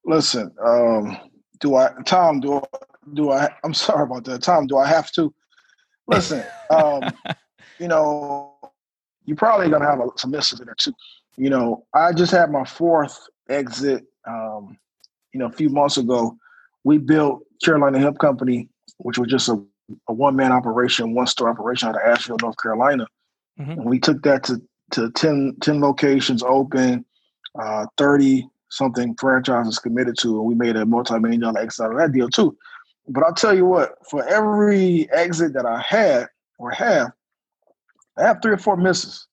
listen 0.07 0.51
um, 0.65 1.17
do 1.61 1.75
i 1.75 1.91
tom 2.07 2.41
do 2.41 2.63
do 3.15 3.31
I? 3.31 3.51
I'm 3.65 3.75
sorry 3.75 4.05
about 4.05 4.25
that. 4.25 4.43
Tom, 4.43 4.67
do 4.67 4.77
I 4.77 4.87
have 4.87 5.11
to? 5.13 5.33
Listen, 6.07 6.45
um, 6.71 7.03
you 7.79 7.89
know, 7.89 8.55
you're 9.25 9.37
probably 9.37 9.69
gonna 9.69 9.87
have 9.87 10.01
a, 10.01 10.09
some 10.17 10.31
misses 10.31 10.61
in 10.61 10.67
there 10.67 10.75
too. 10.75 10.95
You 11.37 11.51
know, 11.51 11.87
I 11.95 12.13
just 12.13 12.33
had 12.33 12.51
my 12.51 12.65
fourth 12.65 13.29
exit. 13.49 14.05
Um, 14.27 14.79
you 15.33 15.39
know, 15.39 15.47
a 15.47 15.53
few 15.53 15.69
months 15.69 15.97
ago, 15.97 16.37
we 16.85 16.99
built 16.99 17.43
Carolina 17.63 17.99
Hemp 17.99 18.19
Company, 18.19 18.69
which 18.99 19.19
was 19.19 19.29
just 19.29 19.49
a, 19.49 19.63
a 20.09 20.13
one 20.13 20.37
man 20.37 20.53
operation, 20.53 21.15
one 21.15 21.27
store 21.27 21.49
operation 21.49 21.89
out 21.89 21.95
of 21.95 22.03
Asheville, 22.03 22.39
North 22.43 22.57
Carolina. 22.61 23.07
Mm-hmm. 23.59 23.73
And 23.73 23.85
we 23.85 23.99
took 23.99 24.23
that 24.23 24.45
to 24.45 24.61
to 24.93 25.11
10, 25.13 25.57
10 25.61 25.81
locations 25.81 26.43
open, 26.43 27.05
uh, 27.61 27.87
30 27.97 28.49
something 28.71 29.15
franchises 29.17 29.79
committed 29.79 30.17
to, 30.19 30.39
and 30.39 30.45
we 30.45 30.55
made 30.55 30.77
a 30.77 30.87
multi-million 30.87 31.41
dollar 31.41 31.61
exit 31.61 31.85
out 31.85 31.93
of 31.93 31.99
that 31.99 32.13
deal 32.13 32.29
too. 32.29 32.57
But 33.11 33.25
I'll 33.25 33.35
tell 33.35 33.55
you 33.55 33.67
what, 33.67 33.95
for 34.09 34.27
every 34.29 35.11
exit 35.13 35.53
that 35.55 35.67
I 35.67 35.81
had 35.81 36.29
or 36.59 36.71
have, 36.71 37.11
I 38.17 38.23
have 38.23 38.41
three 38.41 38.53
or 38.53 38.59
four 38.59 38.77
misses. 38.77 39.27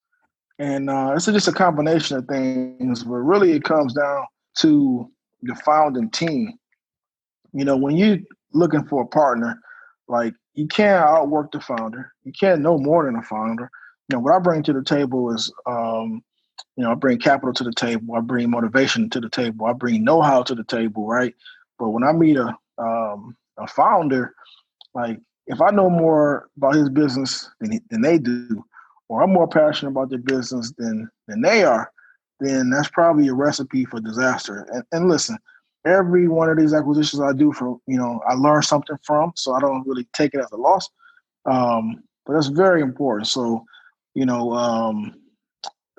And 0.57 0.89
uh, 0.89 1.13
it's 1.15 1.25
just 1.25 1.47
a 1.47 1.53
combination 1.53 2.17
of 2.17 2.25
things, 2.25 3.03
but 3.03 3.13
really 3.13 3.51
it 3.51 3.63
comes 3.63 3.93
down 3.93 4.25
to 4.59 5.11
the 5.43 5.53
founding 5.63 6.09
team. 6.09 6.57
You 7.53 7.65
know, 7.65 7.77
when 7.77 7.95
you're 7.95 8.17
looking 8.51 8.83
for 8.85 9.03
a 9.03 9.07
partner, 9.07 9.59
like 10.07 10.33
you 10.55 10.67
can't 10.67 11.05
outwork 11.05 11.51
the 11.51 11.61
founder. 11.61 12.11
You 12.23 12.31
can't 12.31 12.61
know 12.61 12.79
more 12.79 13.05
than 13.05 13.15
a 13.15 13.21
founder. 13.21 13.69
You 14.09 14.15
know, 14.17 14.21
what 14.21 14.33
I 14.33 14.39
bring 14.39 14.63
to 14.63 14.73
the 14.73 14.83
table 14.83 15.31
is, 15.31 15.53
um, 15.67 16.23
you 16.75 16.83
know, 16.83 16.91
I 16.91 16.95
bring 16.95 17.19
capital 17.19 17.53
to 17.53 17.63
the 17.63 17.73
table. 17.73 18.15
I 18.15 18.21
bring 18.21 18.49
motivation 18.49 19.07
to 19.11 19.19
the 19.19 19.29
table. 19.29 19.67
I 19.67 19.73
bring 19.73 20.03
know-how 20.03 20.41
to 20.43 20.55
the 20.55 20.63
table, 20.63 21.05
right? 21.05 21.35
But 21.77 21.89
when 21.89 22.03
I 22.03 22.11
meet 22.13 22.37
a 22.37 22.57
um, 22.79 23.35
a 23.57 23.67
founder, 23.67 24.33
like 24.93 25.19
if 25.47 25.61
I 25.61 25.71
know 25.71 25.89
more 25.89 26.49
about 26.57 26.75
his 26.75 26.89
business 26.89 27.49
than, 27.59 27.79
than 27.89 28.01
they 28.01 28.17
do, 28.17 28.63
or 29.09 29.23
I'm 29.23 29.31
more 29.31 29.47
passionate 29.47 29.91
about 29.91 30.09
their 30.09 30.19
business 30.19 30.73
than 30.77 31.09
than 31.27 31.41
they 31.41 31.63
are, 31.63 31.91
then 32.39 32.69
that's 32.69 32.89
probably 32.89 33.27
a 33.29 33.33
recipe 33.33 33.85
for 33.85 33.99
disaster. 33.99 34.67
And, 34.71 34.83
and 34.91 35.09
listen, 35.09 35.37
every 35.85 36.27
one 36.27 36.49
of 36.49 36.57
these 36.57 36.73
acquisitions 36.73 37.21
I 37.21 37.33
do 37.33 37.53
from, 37.53 37.81
you 37.87 37.97
know, 37.97 38.21
I 38.27 38.33
learn 38.33 38.61
something 38.61 38.97
from, 39.03 39.31
so 39.35 39.53
I 39.53 39.59
don't 39.59 39.87
really 39.87 40.07
take 40.13 40.33
it 40.33 40.41
as 40.41 40.51
a 40.51 40.57
loss. 40.57 40.89
Um, 41.45 42.03
but 42.25 42.33
that's 42.33 42.47
very 42.47 42.81
important. 42.81 43.27
So, 43.27 43.63
you 44.13 44.25
know, 44.25 44.51
um, 44.53 45.15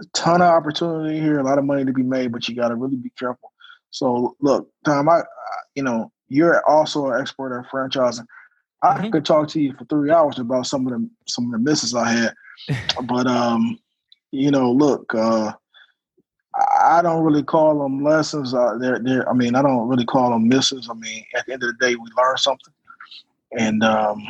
a 0.00 0.04
ton 0.14 0.42
of 0.42 0.48
opportunity 0.48 1.18
here, 1.18 1.38
a 1.38 1.44
lot 1.44 1.58
of 1.58 1.64
money 1.64 1.84
to 1.84 1.92
be 1.92 2.02
made, 2.02 2.32
but 2.32 2.48
you 2.48 2.54
got 2.54 2.68
to 2.68 2.76
really 2.76 2.96
be 2.96 3.12
careful. 3.18 3.52
So, 3.90 4.36
look, 4.40 4.68
Tom, 4.84 5.08
I, 5.08 5.20
I, 5.20 5.22
you 5.74 5.82
know, 5.82 6.12
you're 6.28 6.66
also 6.68 7.10
an 7.10 7.20
expert 7.20 7.58
at 7.58 7.70
franchising. 7.70 8.26
I 8.82 8.98
mm-hmm. 8.98 9.10
could 9.10 9.24
talk 9.24 9.48
to 9.48 9.60
you 9.60 9.74
for 9.74 9.84
three 9.86 10.10
hours 10.10 10.38
about 10.38 10.66
some 10.66 10.86
of 10.86 10.92
the 10.92 11.08
some 11.26 11.46
of 11.46 11.52
the 11.52 11.58
misses 11.58 11.94
I 11.94 12.10
had, 12.10 12.34
but 13.06 13.26
um, 13.26 13.78
you 14.30 14.50
know, 14.50 14.70
look, 14.70 15.12
uh, 15.14 15.52
I 16.80 17.02
don't 17.02 17.24
really 17.24 17.42
call 17.42 17.82
them 17.82 18.02
lessons. 18.02 18.54
Uh, 18.54 18.76
they're, 18.78 18.98
they're, 18.98 19.28
I 19.28 19.32
mean, 19.32 19.54
I 19.54 19.62
don't 19.62 19.88
really 19.88 20.04
call 20.04 20.30
them 20.30 20.48
misses. 20.48 20.88
I 20.90 20.94
mean, 20.94 21.24
at 21.36 21.46
the 21.46 21.52
end 21.52 21.62
of 21.62 21.70
the 21.70 21.86
day, 21.86 21.94
we 21.94 22.08
learn 22.16 22.36
something, 22.36 22.74
and 23.58 23.82
um, 23.82 24.22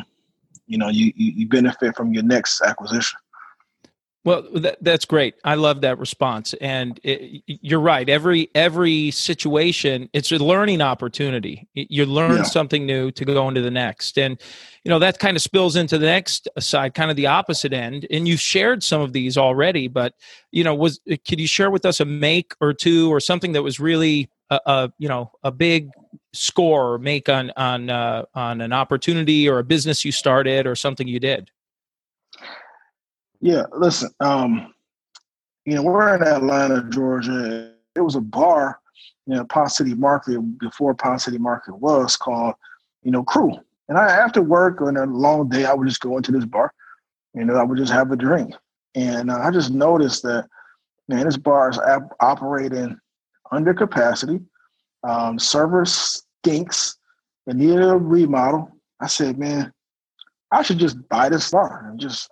you 0.67 0.77
know, 0.77 0.89
you, 0.89 1.11
you 1.15 1.47
benefit 1.47 1.95
from 1.95 2.13
your 2.13 2.23
next 2.23 2.61
acquisition. 2.61 3.19
Well, 4.25 4.43
that, 4.55 4.77
that's 4.81 5.05
great. 5.05 5.35
I 5.45 5.55
love 5.55 5.79
that 5.81 5.97
response, 5.97 6.53
and 6.55 6.99
it, 7.03 7.41
you're 7.47 7.79
right. 7.79 8.07
Every 8.09 8.49
every 8.53 9.11
situation, 9.11 10.09
it's 10.11 10.29
a 10.33 10.37
learning 10.37 10.81
opportunity. 10.81 11.69
You 11.73 12.05
learn 12.05 12.37
yeah. 12.37 12.43
something 12.43 12.85
new 12.85 13.11
to 13.11 13.23
go 13.23 13.47
into 13.47 13.61
the 13.61 13.71
next, 13.71 14.17
and 14.17 14.37
you 14.83 14.89
know 14.89 14.99
that 14.99 15.19
kind 15.19 15.37
of 15.37 15.41
spills 15.41 15.77
into 15.77 15.97
the 15.97 16.05
next 16.05 16.49
side, 16.59 16.95
kind 16.95 17.09
of 17.09 17.15
the 17.15 17.27
opposite 17.27 17.71
end. 17.71 18.07
And 18.11 18.27
you've 18.27 18.41
shared 18.41 18.83
some 18.83 18.99
of 18.99 19.13
these 19.13 19.37
already, 19.37 19.87
but 19.87 20.15
you 20.51 20.65
know, 20.65 20.75
was 20.75 20.99
could 21.07 21.39
you 21.39 21.47
share 21.47 21.71
with 21.71 21.85
us 21.85 22.01
a 22.01 22.05
make 22.05 22.53
or 22.59 22.73
two 22.73 23.09
or 23.13 23.21
something 23.21 23.53
that 23.53 23.63
was 23.63 23.79
really 23.79 24.29
a, 24.49 24.59
a 24.65 24.93
you 24.97 25.07
know 25.07 25.31
a 25.43 25.51
big 25.51 25.91
score 26.33 26.93
or 26.93 26.97
make 26.99 27.29
on 27.29 27.51
on 27.55 27.89
uh, 27.89 28.25
on 28.35 28.59
an 28.59 28.73
opportunity 28.73 29.47
or 29.47 29.59
a 29.59 29.63
business 29.63 30.03
you 30.03 30.11
started 30.11 30.67
or 30.67 30.75
something 30.75 31.07
you 31.07 31.21
did? 31.21 31.51
Yeah, 33.41 33.63
listen, 33.71 34.09
um, 34.19 34.73
you 35.65 35.75
know, 35.75 35.83
we're 35.83 36.15
in 36.15 36.23
Atlanta, 36.23 36.83
Georgia. 36.89 37.71
It 37.95 38.01
was 38.01 38.15
a 38.15 38.21
bar, 38.21 38.79
you 39.27 39.35
know, 39.35 39.45
Ponce 39.45 39.77
City 39.77 39.93
Market 39.93 40.39
before 40.59 40.93
Ponce 40.93 41.25
City 41.25 41.37
Market 41.37 41.75
was 41.75 42.17
called, 42.17 42.55
you 43.03 43.11
know, 43.11 43.23
Crew. 43.23 43.53
And 43.87 43.97
I, 43.97 44.07
after 44.09 44.41
work 44.41 44.81
on 44.81 44.97
a 44.97 45.05
long 45.05 45.47
day, 45.49 45.65
I 45.65 45.73
would 45.73 45.87
just 45.87 46.01
go 46.01 46.17
into 46.17 46.31
this 46.31 46.45
bar, 46.45 46.73
you 47.33 47.45
know, 47.45 47.55
I 47.55 47.63
would 47.63 47.77
just 47.77 47.93
have 47.93 48.11
a 48.11 48.15
drink. 48.15 48.53
And 48.95 49.31
uh, 49.31 49.39
I 49.39 49.51
just 49.51 49.71
noticed 49.71 50.23
that, 50.23 50.47
man, 51.07 51.25
this 51.25 51.37
bar 51.37 51.69
is 51.69 51.79
ap- 51.79 52.15
operating 52.19 52.97
under 53.51 53.73
capacity. 53.73 54.39
Um, 55.07 55.39
server 55.39 55.85
stinks. 55.85 56.97
They 57.47 57.53
needed 57.53 57.83
a 57.83 57.97
remodel. 57.97 58.75
I 58.99 59.07
said, 59.07 59.39
man, 59.39 59.71
I 60.51 60.61
should 60.61 60.77
just 60.77 61.07
buy 61.07 61.29
this 61.29 61.49
bar 61.51 61.87
and 61.89 61.99
just 61.99 62.29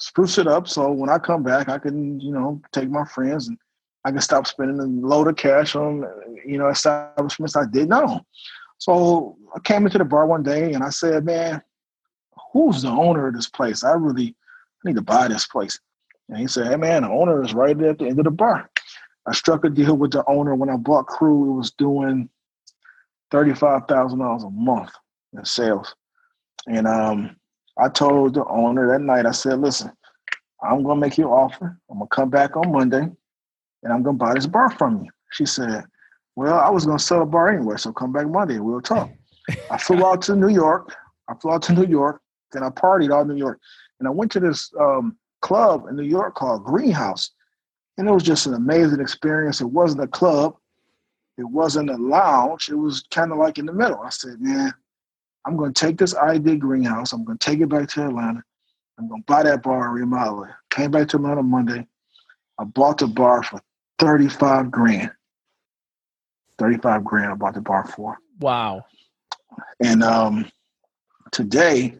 spruce 0.00 0.38
it 0.38 0.46
up 0.46 0.66
so 0.66 0.90
when 0.90 1.10
I 1.10 1.18
come 1.18 1.42
back, 1.42 1.68
I 1.68 1.78
can, 1.78 2.18
you 2.20 2.32
know, 2.32 2.60
take 2.72 2.90
my 2.90 3.04
friends 3.04 3.48
and 3.48 3.58
I 4.04 4.10
can 4.10 4.20
stop 4.20 4.46
spending 4.46 4.80
a 4.80 5.06
load 5.06 5.28
of 5.28 5.36
cash 5.36 5.76
on, 5.76 6.04
you 6.44 6.58
know, 6.58 6.68
establishments 6.68 7.54
I 7.54 7.66
didn't 7.66 7.90
know. 7.90 8.20
So 8.78 9.36
I 9.54 9.60
came 9.60 9.84
into 9.84 9.98
the 9.98 10.04
bar 10.04 10.26
one 10.26 10.42
day 10.42 10.72
and 10.72 10.82
I 10.82 10.88
said, 10.88 11.24
man, 11.24 11.62
who's 12.52 12.82
the 12.82 12.88
owner 12.88 13.28
of 13.28 13.34
this 13.34 13.48
place? 13.48 13.84
I 13.84 13.92
really 13.92 14.34
I 14.84 14.88
need 14.88 14.96
to 14.96 15.02
buy 15.02 15.28
this 15.28 15.46
place. 15.46 15.78
And 16.30 16.38
he 16.38 16.46
said, 16.46 16.68
hey, 16.68 16.76
man, 16.76 17.02
the 17.02 17.10
owner 17.10 17.42
is 17.42 17.52
right 17.52 17.78
at 17.82 17.98
the 17.98 18.06
end 18.06 18.18
of 18.18 18.24
the 18.24 18.30
bar. 18.30 18.70
I 19.26 19.34
struck 19.34 19.64
a 19.64 19.68
deal 19.68 19.96
with 19.96 20.12
the 20.12 20.24
owner 20.26 20.54
when 20.54 20.70
I 20.70 20.76
bought 20.76 21.06
Crew. 21.06 21.50
It 21.50 21.56
was 21.58 21.72
doing 21.72 22.30
$35,000 23.32 24.46
a 24.46 24.50
month 24.50 24.92
in 25.34 25.44
sales. 25.44 25.94
And 26.66 26.86
um, 26.86 27.36
I 27.80 27.88
told 27.88 28.34
the 28.34 28.44
owner 28.46 28.88
that 28.92 29.00
night, 29.00 29.26
I 29.26 29.30
said, 29.30 29.60
listen, 29.60 29.90
I'm 30.62 30.82
gonna 30.82 31.00
make 31.00 31.16
you 31.16 31.26
an 31.26 31.32
offer. 31.32 31.78
I'm 31.90 31.98
gonna 31.98 32.08
come 32.08 32.30
back 32.30 32.56
on 32.56 32.70
Monday 32.70 33.08
and 33.82 33.92
I'm 33.92 34.02
gonna 34.02 34.18
buy 34.18 34.34
this 34.34 34.46
bar 34.46 34.70
from 34.70 35.04
you. 35.04 35.10
She 35.32 35.46
said, 35.46 35.84
Well, 36.36 36.58
I 36.58 36.68
was 36.70 36.84
gonna 36.84 36.98
sell 36.98 37.22
a 37.22 37.26
bar 37.26 37.48
anyway, 37.48 37.76
so 37.76 37.92
come 37.92 38.12
back 38.12 38.28
Monday 38.28 38.56
and 38.56 38.64
we'll 38.64 38.80
talk. 38.80 39.10
I 39.70 39.78
flew 39.78 40.04
out 40.06 40.22
to 40.22 40.36
New 40.36 40.48
York. 40.48 40.94
I 41.28 41.34
flew 41.34 41.52
out 41.52 41.62
to 41.62 41.72
New 41.72 41.86
York, 41.86 42.20
and 42.54 42.64
I 42.64 42.70
partied 42.70 43.14
all 43.14 43.24
New 43.24 43.36
York. 43.36 43.60
And 43.98 44.08
I 44.08 44.10
went 44.10 44.32
to 44.32 44.40
this 44.40 44.72
um, 44.78 45.16
club 45.40 45.86
in 45.88 45.96
New 45.96 46.02
York 46.02 46.34
called 46.34 46.64
Greenhouse. 46.64 47.30
And 47.96 48.08
it 48.08 48.12
was 48.12 48.22
just 48.22 48.46
an 48.46 48.54
amazing 48.54 49.00
experience. 49.00 49.60
It 49.60 49.66
wasn't 49.66 50.04
a 50.04 50.08
club, 50.08 50.56
it 51.38 51.44
wasn't 51.44 51.90
a 51.90 51.96
lounge, 51.96 52.68
it 52.68 52.76
was 52.76 53.04
kind 53.10 53.32
of 53.32 53.38
like 53.38 53.58
in 53.58 53.66
the 53.66 53.72
middle. 53.72 54.00
I 54.00 54.10
said, 54.10 54.40
Man, 54.40 54.72
I'm 55.46 55.56
going 55.56 55.72
to 55.72 55.86
take 55.86 55.98
this 55.98 56.14
idea 56.14 56.56
greenhouse. 56.56 57.12
I'm 57.12 57.24
going 57.24 57.38
to 57.38 57.44
take 57.44 57.60
it 57.60 57.68
back 57.68 57.88
to 57.90 58.06
Atlanta. 58.06 58.42
I'm 58.98 59.08
going 59.08 59.22
to 59.22 59.26
buy 59.26 59.42
that 59.44 59.62
bar 59.62 59.86
and 59.86 59.94
remodel 59.94 60.44
it. 60.44 60.50
Came 60.70 60.90
back 60.90 61.08
to 61.08 61.16
Atlanta 61.16 61.42
Monday. 61.42 61.86
I 62.58 62.64
bought 62.64 62.98
the 62.98 63.06
bar 63.06 63.42
for 63.42 63.60
35 63.98 64.70
grand. 64.70 65.10
35 66.58 67.04
grand 67.04 67.32
I 67.32 67.34
bought 67.34 67.54
the 67.54 67.62
bar 67.62 67.86
for. 67.86 68.18
Wow. 68.40 68.84
And 69.82 70.02
um, 70.02 70.50
today, 71.32 71.96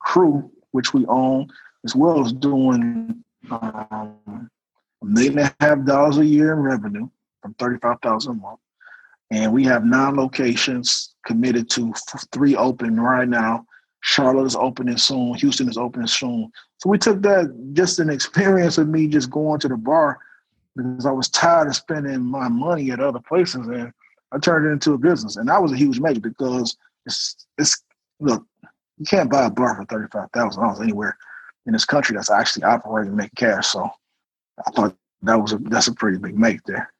Crew, 0.00 0.50
which 0.72 0.92
we 0.92 1.06
own, 1.06 1.48
as 1.84 1.96
well 1.96 2.24
as 2.24 2.32
doing 2.34 3.24
um, 3.50 4.50
a 5.02 5.04
million 5.04 5.38
and 5.38 5.54
a 5.58 5.64
half 5.64 5.84
dollars 5.84 6.18
a 6.18 6.26
year 6.26 6.52
in 6.52 6.60
revenue 6.60 7.08
from 7.40 7.54
35,000 7.54 8.30
a 8.30 8.34
month 8.34 8.60
and 9.32 9.50
we 9.50 9.64
have 9.64 9.84
nine 9.84 10.14
locations 10.14 11.14
committed 11.24 11.70
to 11.70 11.94
three 12.32 12.54
open 12.54 13.00
right 13.00 13.28
now. 13.28 13.64
Charlotte 14.02 14.44
is 14.44 14.56
opening 14.56 14.98
soon. 14.98 15.34
Houston 15.34 15.70
is 15.70 15.78
opening 15.78 16.06
soon. 16.06 16.52
So 16.78 16.90
we 16.90 16.98
took 16.98 17.22
that 17.22 17.70
just 17.72 17.98
an 17.98 18.10
experience 18.10 18.76
of 18.76 18.88
me 18.88 19.06
just 19.06 19.30
going 19.30 19.58
to 19.60 19.68
the 19.68 19.76
bar 19.76 20.18
because 20.76 21.06
I 21.06 21.12
was 21.12 21.30
tired 21.30 21.68
of 21.68 21.76
spending 21.76 22.20
my 22.20 22.48
money 22.48 22.90
at 22.90 23.00
other 23.00 23.20
places, 23.20 23.66
and 23.68 23.90
I 24.32 24.38
turned 24.38 24.66
it 24.66 24.70
into 24.70 24.92
a 24.92 24.98
business. 24.98 25.36
And 25.36 25.48
that 25.48 25.62
was 25.62 25.72
a 25.72 25.76
huge 25.76 25.98
make 25.98 26.20
because 26.20 26.76
it's 27.06 27.46
it's 27.56 27.82
look, 28.20 28.44
you 28.98 29.06
can't 29.06 29.30
buy 29.30 29.46
a 29.46 29.50
bar 29.50 29.76
for 29.76 29.84
thirty 29.86 30.08
five 30.12 30.28
thousand 30.32 30.62
dollars 30.62 30.80
anywhere 30.80 31.16
in 31.64 31.72
this 31.72 31.86
country 31.86 32.16
that's 32.16 32.30
actually 32.30 32.64
operating 32.64 33.08
and 33.08 33.16
making 33.16 33.36
cash. 33.36 33.68
So 33.68 33.88
I 34.66 34.70
thought 34.72 34.96
that 35.22 35.36
was 35.36 35.54
a 35.54 35.58
that's 35.58 35.88
a 35.88 35.94
pretty 35.94 36.18
big 36.18 36.38
make 36.38 36.62
there. 36.64 36.92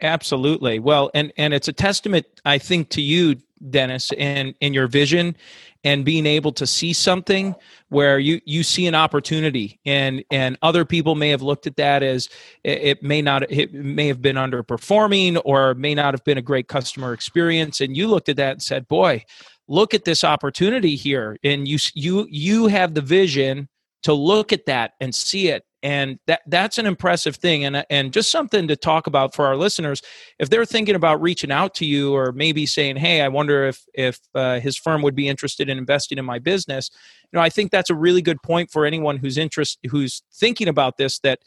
Absolutely. 0.00 0.78
Well, 0.78 1.10
and 1.14 1.32
and 1.36 1.54
it's 1.54 1.68
a 1.68 1.72
testament, 1.72 2.26
I 2.44 2.58
think, 2.58 2.90
to 2.90 3.02
you, 3.02 3.36
Dennis, 3.70 4.10
and 4.18 4.54
in 4.60 4.74
your 4.74 4.86
vision 4.86 5.36
and 5.84 6.04
being 6.04 6.26
able 6.26 6.52
to 6.52 6.66
see 6.66 6.92
something 6.92 7.54
where 7.88 8.18
you 8.18 8.40
you 8.44 8.62
see 8.62 8.86
an 8.86 8.94
opportunity 8.94 9.80
and 9.86 10.24
and 10.30 10.58
other 10.62 10.84
people 10.84 11.14
may 11.14 11.30
have 11.30 11.42
looked 11.42 11.66
at 11.66 11.76
that 11.76 12.02
as 12.02 12.28
it 12.64 13.02
may 13.02 13.22
not 13.22 13.50
it 13.50 13.72
may 13.72 14.06
have 14.06 14.20
been 14.20 14.36
underperforming 14.36 15.40
or 15.44 15.74
may 15.74 15.94
not 15.94 16.14
have 16.14 16.24
been 16.24 16.38
a 16.38 16.42
great 16.42 16.68
customer 16.68 17.12
experience. 17.12 17.80
And 17.80 17.96
you 17.96 18.08
looked 18.08 18.28
at 18.28 18.36
that 18.36 18.52
and 18.52 18.62
said 18.62 18.88
boy 18.88 19.24
look 19.68 19.94
at 19.94 20.04
this 20.04 20.24
opportunity 20.24 20.96
here. 20.96 21.36
And 21.42 21.66
you 21.66 21.78
you 21.94 22.26
you 22.30 22.66
have 22.66 22.94
the 22.94 23.00
vision 23.00 23.68
to 24.02 24.12
look 24.12 24.52
at 24.52 24.66
that 24.66 24.92
and 25.00 25.14
see 25.14 25.48
it 25.48 25.64
and 25.82 26.18
that 26.26 26.42
that's 26.46 26.78
an 26.78 26.86
impressive 26.86 27.36
thing 27.36 27.64
and 27.64 27.84
and 27.88 28.12
just 28.12 28.30
something 28.30 28.68
to 28.68 28.76
talk 28.76 29.06
about 29.06 29.34
for 29.34 29.46
our 29.46 29.56
listeners 29.56 30.02
if 30.38 30.50
they're 30.50 30.64
thinking 30.64 30.94
about 30.94 31.20
reaching 31.20 31.50
out 31.50 31.74
to 31.74 31.86
you 31.86 32.14
or 32.14 32.32
maybe 32.32 32.66
saying 32.66 32.96
hey 32.96 33.22
i 33.22 33.28
wonder 33.28 33.64
if 33.64 33.84
if 33.94 34.18
uh, 34.34 34.60
his 34.60 34.76
firm 34.76 35.00
would 35.02 35.14
be 35.14 35.28
interested 35.28 35.68
in 35.68 35.78
investing 35.78 36.18
in 36.18 36.24
my 36.24 36.38
business 36.38 36.90
you 37.32 37.36
know 37.36 37.42
i 37.42 37.48
think 37.48 37.70
that's 37.70 37.90
a 37.90 37.94
really 37.94 38.22
good 38.22 38.42
point 38.42 38.70
for 38.70 38.84
anyone 38.84 39.16
who's 39.16 39.38
interest 39.38 39.78
who's 39.90 40.22
thinking 40.34 40.68
about 40.68 40.96
this 40.98 41.18
that 41.20 41.38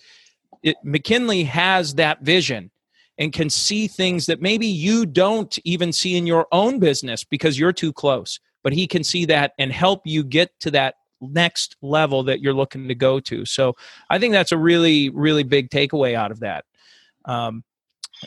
it, 0.64 0.76
mckinley 0.84 1.44
has 1.44 1.94
that 1.96 2.22
vision 2.22 2.72
and 3.18 3.34
can 3.34 3.50
see 3.50 3.88
things 3.88 4.26
that 4.26 4.42
maybe 4.42 4.68
you 4.68 5.06
don't 5.06 5.60
even 5.64 5.92
see 5.92 6.16
in 6.16 6.26
your 6.26 6.48
own 6.52 6.80
business 6.80 7.24
because 7.24 7.60
you're 7.60 7.74
too 7.74 7.94
close. 7.94 8.40
But 8.64 8.74
he 8.74 8.88
can 8.88 9.04
see 9.04 9.26
that 9.26 9.54
and 9.60 9.72
help 9.72 10.02
you 10.06 10.24
get 10.24 10.52
to 10.62 10.72
that 10.72 10.96
next 11.32 11.76
level 11.82 12.24
that 12.24 12.42
you're 12.42 12.54
looking 12.54 12.88
to 12.88 12.96
go 12.96 13.20
to. 13.22 13.46
So 13.46 13.76
I 14.10 14.20
think 14.20 14.34
that's 14.34 14.52
a 14.52 14.58
really, 14.58 15.10
really 15.10 15.44
big 15.44 15.70
takeaway 15.70 16.14
out 16.14 16.32
of 16.32 16.40
that. 16.42 16.66
Um, 17.26 17.64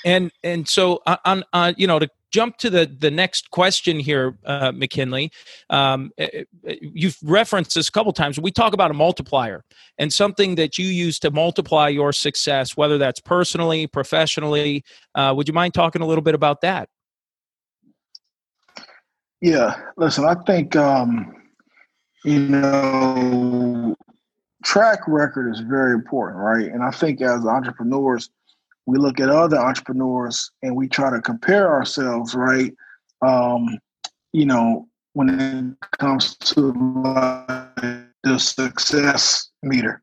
and 0.05 0.31
and 0.43 0.69
so 0.69 1.01
uh, 1.07 1.17
on, 1.25 1.45
on 1.53 1.75
you 1.79 1.87
know 1.87 1.99
to 1.99 2.09
jump 2.31 2.59
to 2.59 2.71
the 2.71 2.87
the 2.87 3.11
next 3.11 3.51
question 3.51 3.99
here, 3.99 4.39
uh, 4.45 4.73
McKinley. 4.73 5.31
Um, 5.71 6.11
eh, 6.19 6.45
eh, 6.67 6.75
you've 6.81 7.17
referenced 7.23 7.75
this 7.75 7.89
a 7.89 7.93
couple 7.93 8.13
times. 8.13 8.39
We 8.39 8.51
talk 8.51 8.75
about 8.75 8.91
a 8.91 8.95
multiplier 8.95 9.65
and 9.99 10.13
something 10.13 10.57
that 10.57 10.79
you 10.79 10.87
use 10.87 11.19
to 11.21 11.31
multiply 11.31 11.89
your 11.89 12.13
success, 12.13 12.77
whether 12.77 12.99
that's 12.99 13.21
personally, 13.21 13.87
professionally. 13.87 14.85
Uh, 15.15 15.33
would 15.37 15.49
you 15.49 15.55
mind 15.55 15.75
talking 15.75 16.03
a 16.03 16.07
little 16.07 16.23
bit 16.23 16.35
about 16.35 16.61
that? 16.61 16.89
Yeah, 19.41 19.81
listen, 19.97 20.25
I 20.25 20.35
think 20.47 20.75
um, 20.77 21.35
you 22.25 22.41
know 22.41 23.97
track 24.67 25.01
record 25.07 25.53
is 25.53 25.61
very 25.61 25.95
important, 25.95 26.41
right? 26.41 26.67
And 26.67 26.83
I 26.83 26.91
think 26.91 27.21
as 27.23 27.47
entrepreneurs, 27.47 28.31
we 28.87 28.99
look 28.99 29.21
at 29.21 29.31
other 29.31 29.59
entrepreneurs 29.59 30.51
and 30.63 30.75
we 30.75 30.89
try 30.89 31.11
to 31.11 31.21
compare 31.21 31.71
ourselves, 31.73 32.35
right? 32.35 32.75
Um, 33.23 33.79
you 34.33 34.45
know, 34.45 34.89
when 35.13 35.41
it 35.41 35.91
comes 35.99 36.37
to 36.37 36.73
the 38.23 38.39
success 38.39 39.51
meter, 39.63 40.03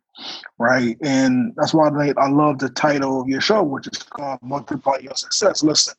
right? 0.58 0.98
And 1.04 1.54
that's 1.58 1.74
why 1.74 1.90
I, 1.90 2.14
I 2.18 2.30
love 2.30 2.60
the 2.60 2.70
title 2.70 3.22
of 3.22 3.28
your 3.28 3.42
show, 3.42 3.64
which 3.64 3.88
is 3.88 4.02
called 4.02 4.40
Multiply 4.42 5.00
Your 5.02 5.16
Success. 5.16 5.62
Listen, 5.62 5.94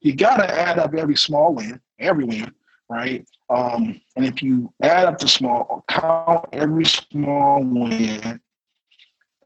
you 0.00 0.14
got 0.14 0.38
to 0.38 0.50
add 0.50 0.78
up 0.78 0.94
every 0.94 1.16
small 1.16 1.54
win, 1.54 1.80
every 1.98 2.24
win, 2.24 2.52
right? 2.88 3.26
Um, 3.50 4.00
and 4.16 4.24
if 4.24 4.42
you 4.42 4.72
add 4.82 5.06
up 5.06 5.18
the 5.18 5.28
small, 5.28 5.84
count 5.88 6.46
every 6.52 6.84
small 6.84 7.62
win 7.62 8.40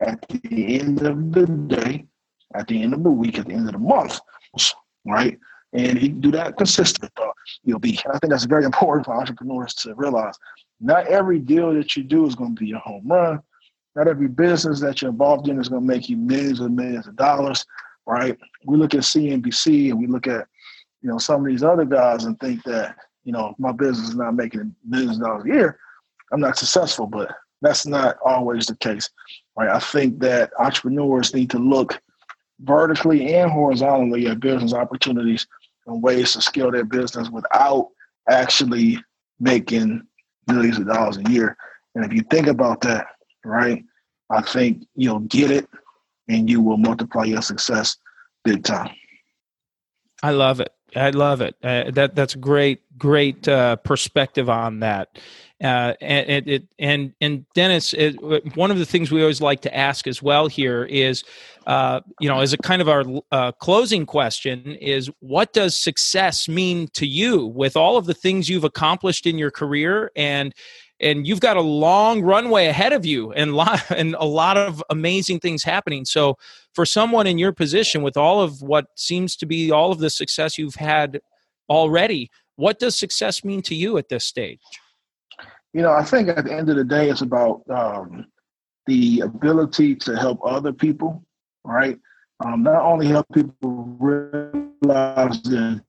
at 0.00 0.28
the 0.28 0.80
end 0.80 1.02
of 1.02 1.32
the 1.32 1.46
day, 1.46 2.06
at 2.54 2.66
the 2.66 2.82
end 2.82 2.94
of 2.94 3.02
the 3.02 3.10
week, 3.10 3.38
at 3.38 3.46
the 3.46 3.54
end 3.54 3.66
of 3.66 3.72
the 3.72 3.78
month, 3.78 4.20
right? 5.06 5.38
And 5.72 6.02
you 6.02 6.08
do 6.10 6.30
that 6.32 6.58
consistent, 6.58 7.12
uh, 7.20 7.28
you'll 7.64 7.78
be. 7.78 7.98
I 8.12 8.18
think 8.18 8.30
that's 8.30 8.44
very 8.44 8.64
important 8.64 9.06
for 9.06 9.14
entrepreneurs 9.14 9.74
to 9.74 9.94
realize. 9.94 10.34
Not 10.80 11.06
every 11.06 11.38
deal 11.38 11.72
that 11.74 11.96
you 11.96 12.02
do 12.02 12.26
is 12.26 12.34
going 12.34 12.54
to 12.54 12.60
be 12.60 12.72
a 12.72 12.78
home 12.78 13.06
run. 13.06 13.40
Not 13.94 14.08
every 14.08 14.28
business 14.28 14.80
that 14.80 15.00
you're 15.00 15.10
involved 15.10 15.48
in 15.48 15.60
is 15.60 15.68
going 15.68 15.82
to 15.82 15.86
make 15.86 16.08
you 16.08 16.16
millions 16.16 16.60
and 16.60 16.74
millions 16.76 17.06
of 17.06 17.16
dollars, 17.16 17.64
right? 18.06 18.36
We 18.66 18.76
look 18.76 18.94
at 18.94 19.00
CNBC 19.00 19.90
and 19.90 19.98
we 19.98 20.06
look 20.06 20.26
at, 20.26 20.46
you 21.02 21.10
know, 21.10 21.18
some 21.18 21.40
of 21.40 21.46
these 21.46 21.62
other 21.62 21.84
guys 21.84 22.24
and 22.24 22.38
think 22.40 22.62
that, 22.64 22.96
you 23.24 23.32
know, 23.32 23.54
my 23.58 23.72
business 23.72 24.10
is 24.10 24.14
not 24.14 24.34
making 24.34 24.74
millions 24.86 25.16
of 25.18 25.24
dollars 25.24 25.44
a 25.44 25.48
year. 25.48 25.78
I'm 26.32 26.40
not 26.40 26.58
successful, 26.58 27.06
but 27.06 27.34
that's 27.60 27.86
not 27.86 28.16
always 28.24 28.66
the 28.66 28.76
case, 28.76 29.08
right? 29.56 29.68
I 29.68 29.78
think 29.78 30.18
that 30.20 30.50
entrepreneurs 30.58 31.34
need 31.34 31.50
to 31.50 31.58
look 31.58 32.00
vertically 32.60 33.34
and 33.34 33.50
horizontally 33.50 34.26
at 34.26 34.40
business 34.40 34.74
opportunities 34.74 35.46
and 35.86 36.02
ways 36.02 36.32
to 36.32 36.42
scale 36.42 36.70
their 36.70 36.84
business 36.84 37.28
without 37.30 37.88
actually 38.28 38.98
making 39.40 40.02
millions 40.46 40.78
of 40.78 40.86
dollars 40.86 41.18
a 41.18 41.30
year. 41.30 41.56
And 41.94 42.04
if 42.04 42.12
you 42.12 42.22
think 42.22 42.46
about 42.46 42.80
that, 42.82 43.06
right, 43.44 43.84
I 44.30 44.42
think 44.42 44.86
you'll 44.94 45.20
get 45.20 45.50
it 45.50 45.68
and 46.28 46.48
you 46.48 46.60
will 46.60 46.78
multiply 46.78 47.24
your 47.24 47.42
success 47.42 47.96
big 48.44 48.64
time. 48.64 48.90
I 50.22 50.30
love 50.30 50.60
it. 50.60 50.72
I 50.94 51.10
love 51.10 51.40
it. 51.40 51.56
Uh, 51.62 51.90
that 51.92 52.14
that's 52.14 52.34
great, 52.34 52.80
great 52.98 53.46
uh, 53.48 53.76
perspective 53.76 54.48
on 54.50 54.80
that. 54.80 55.18
Uh, 55.62 55.94
and 56.00 56.48
it, 56.48 56.64
and 56.78 57.12
and 57.20 57.46
Dennis, 57.54 57.94
it, 57.94 58.14
one 58.56 58.70
of 58.72 58.78
the 58.78 58.84
things 58.84 59.12
we 59.12 59.22
always 59.22 59.40
like 59.40 59.60
to 59.62 59.74
ask 59.74 60.08
as 60.08 60.20
well 60.20 60.48
here 60.48 60.84
is, 60.84 61.22
uh, 61.66 62.00
you 62.18 62.28
know, 62.28 62.40
as 62.40 62.52
a 62.52 62.58
kind 62.58 62.82
of 62.82 62.88
our 62.88 63.04
uh, 63.30 63.52
closing 63.52 64.04
question 64.04 64.76
is, 64.80 65.08
what 65.20 65.52
does 65.52 65.76
success 65.76 66.48
mean 66.48 66.88
to 66.94 67.06
you 67.06 67.46
with 67.46 67.76
all 67.76 67.96
of 67.96 68.06
the 68.06 68.14
things 68.14 68.48
you've 68.48 68.64
accomplished 68.64 69.24
in 69.24 69.38
your 69.38 69.52
career 69.52 70.10
and 70.16 70.52
and 71.02 71.26
you've 71.26 71.40
got 71.40 71.56
a 71.56 71.60
long 71.60 72.22
runway 72.22 72.66
ahead 72.66 72.92
of 72.92 73.04
you 73.04 73.32
and 73.32 73.54
lot 73.54 73.82
and 73.90 74.14
a 74.18 74.24
lot 74.24 74.56
of 74.56 74.82
amazing 74.88 75.40
things 75.40 75.62
happening. 75.62 76.04
So 76.04 76.38
for 76.74 76.86
someone 76.86 77.26
in 77.26 77.38
your 77.38 77.52
position 77.52 78.02
with 78.02 78.16
all 78.16 78.40
of 78.40 78.62
what 78.62 78.86
seems 78.94 79.36
to 79.36 79.46
be 79.46 79.70
all 79.70 79.90
of 79.92 79.98
the 79.98 80.10
success 80.10 80.56
you've 80.56 80.76
had 80.76 81.20
already, 81.68 82.30
what 82.56 82.78
does 82.78 82.96
success 82.96 83.44
mean 83.44 83.62
to 83.62 83.74
you 83.74 83.98
at 83.98 84.08
this 84.08 84.24
stage? 84.24 84.60
You 85.72 85.82
know, 85.82 85.92
I 85.92 86.04
think 86.04 86.28
at 86.28 86.44
the 86.44 86.52
end 86.52 86.68
of 86.68 86.76
the 86.76 86.84
day, 86.84 87.08
it's 87.08 87.22
about 87.22 87.62
um, 87.70 88.26
the 88.86 89.20
ability 89.20 89.96
to 89.96 90.16
help 90.16 90.38
other 90.44 90.72
people, 90.72 91.24
right? 91.64 91.98
Um, 92.44 92.62
not 92.62 92.82
only 92.82 93.06
help 93.06 93.26
people 93.32 93.96
realize 93.98 95.40
their 95.42 95.80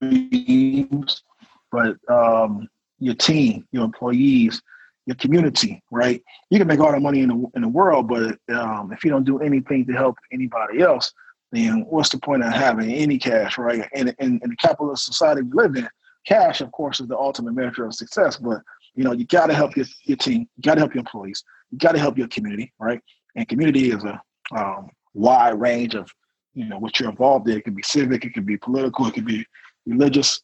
dreams, 0.00 1.22
but 1.70 1.96
um, 2.08 2.68
your 2.98 3.14
team, 3.14 3.66
your 3.72 3.84
employees, 3.84 4.62
your 5.06 5.16
community, 5.16 5.82
right? 5.90 6.22
You 6.50 6.58
can 6.58 6.66
make 6.66 6.80
all 6.80 6.92
the 6.92 7.00
money 7.00 7.20
in 7.20 7.28
the 7.28 7.46
in 7.54 7.62
the 7.62 7.68
world, 7.68 8.08
but 8.08 8.38
um, 8.54 8.92
if 8.92 9.04
you 9.04 9.10
don't 9.10 9.24
do 9.24 9.38
anything 9.38 9.86
to 9.86 9.92
help 9.92 10.16
anybody 10.32 10.80
else, 10.80 11.12
then 11.52 11.86
what's 11.88 12.08
the 12.08 12.18
point 12.18 12.42
of 12.42 12.52
having 12.52 12.90
any 12.90 13.18
cash, 13.18 13.56
right? 13.56 13.88
And 13.94 14.14
in, 14.18 14.40
in 14.42 14.50
the 14.50 14.56
capitalist 14.56 15.04
society 15.04 15.42
we 15.42 15.52
live 15.52 15.76
in, 15.76 15.88
cash, 16.26 16.60
of 16.60 16.72
course, 16.72 17.00
is 17.00 17.06
the 17.06 17.16
ultimate 17.16 17.54
measure 17.54 17.86
of 17.86 17.94
success. 17.94 18.36
But 18.36 18.60
you 18.94 19.04
know, 19.04 19.12
you 19.12 19.24
got 19.26 19.46
to 19.46 19.54
help 19.54 19.76
your, 19.76 19.86
your 20.04 20.16
team, 20.16 20.48
you 20.56 20.62
got 20.62 20.74
to 20.74 20.80
help 20.80 20.94
your 20.94 21.00
employees, 21.00 21.44
you 21.70 21.78
got 21.78 21.92
to 21.92 21.98
help 21.98 22.18
your 22.18 22.28
community, 22.28 22.72
right? 22.80 23.00
And 23.36 23.48
community 23.48 23.90
is 23.90 24.02
a 24.04 24.20
um, 24.56 24.88
wide 25.14 25.60
range 25.60 25.94
of 25.94 26.10
you 26.54 26.64
know 26.64 26.78
what 26.78 26.98
you're 26.98 27.10
involved 27.10 27.48
in. 27.48 27.58
It 27.58 27.64
can 27.64 27.74
be 27.74 27.82
civic, 27.82 28.24
it 28.24 28.34
can 28.34 28.44
be 28.44 28.56
political, 28.56 29.06
it 29.06 29.14
can 29.14 29.24
be 29.24 29.46
religious, 29.86 30.40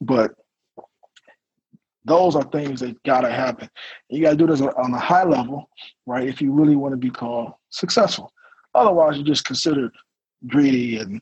but 0.00 0.32
those 2.06 2.36
are 2.36 2.44
things 2.44 2.80
that 2.80 3.02
gotta 3.02 3.30
happen. 3.30 3.68
You 4.08 4.22
gotta 4.22 4.36
do 4.36 4.46
this 4.46 4.60
on 4.60 4.94
a 4.94 4.98
high 4.98 5.24
level, 5.24 5.68
right? 6.06 6.26
If 6.26 6.40
you 6.40 6.52
really 6.52 6.76
want 6.76 6.92
to 6.92 6.96
be 6.96 7.10
called 7.10 7.52
successful. 7.70 8.32
Otherwise, 8.74 9.16
you're 9.16 9.26
just 9.26 9.44
considered 9.44 9.92
greedy 10.46 10.98
and 10.98 11.20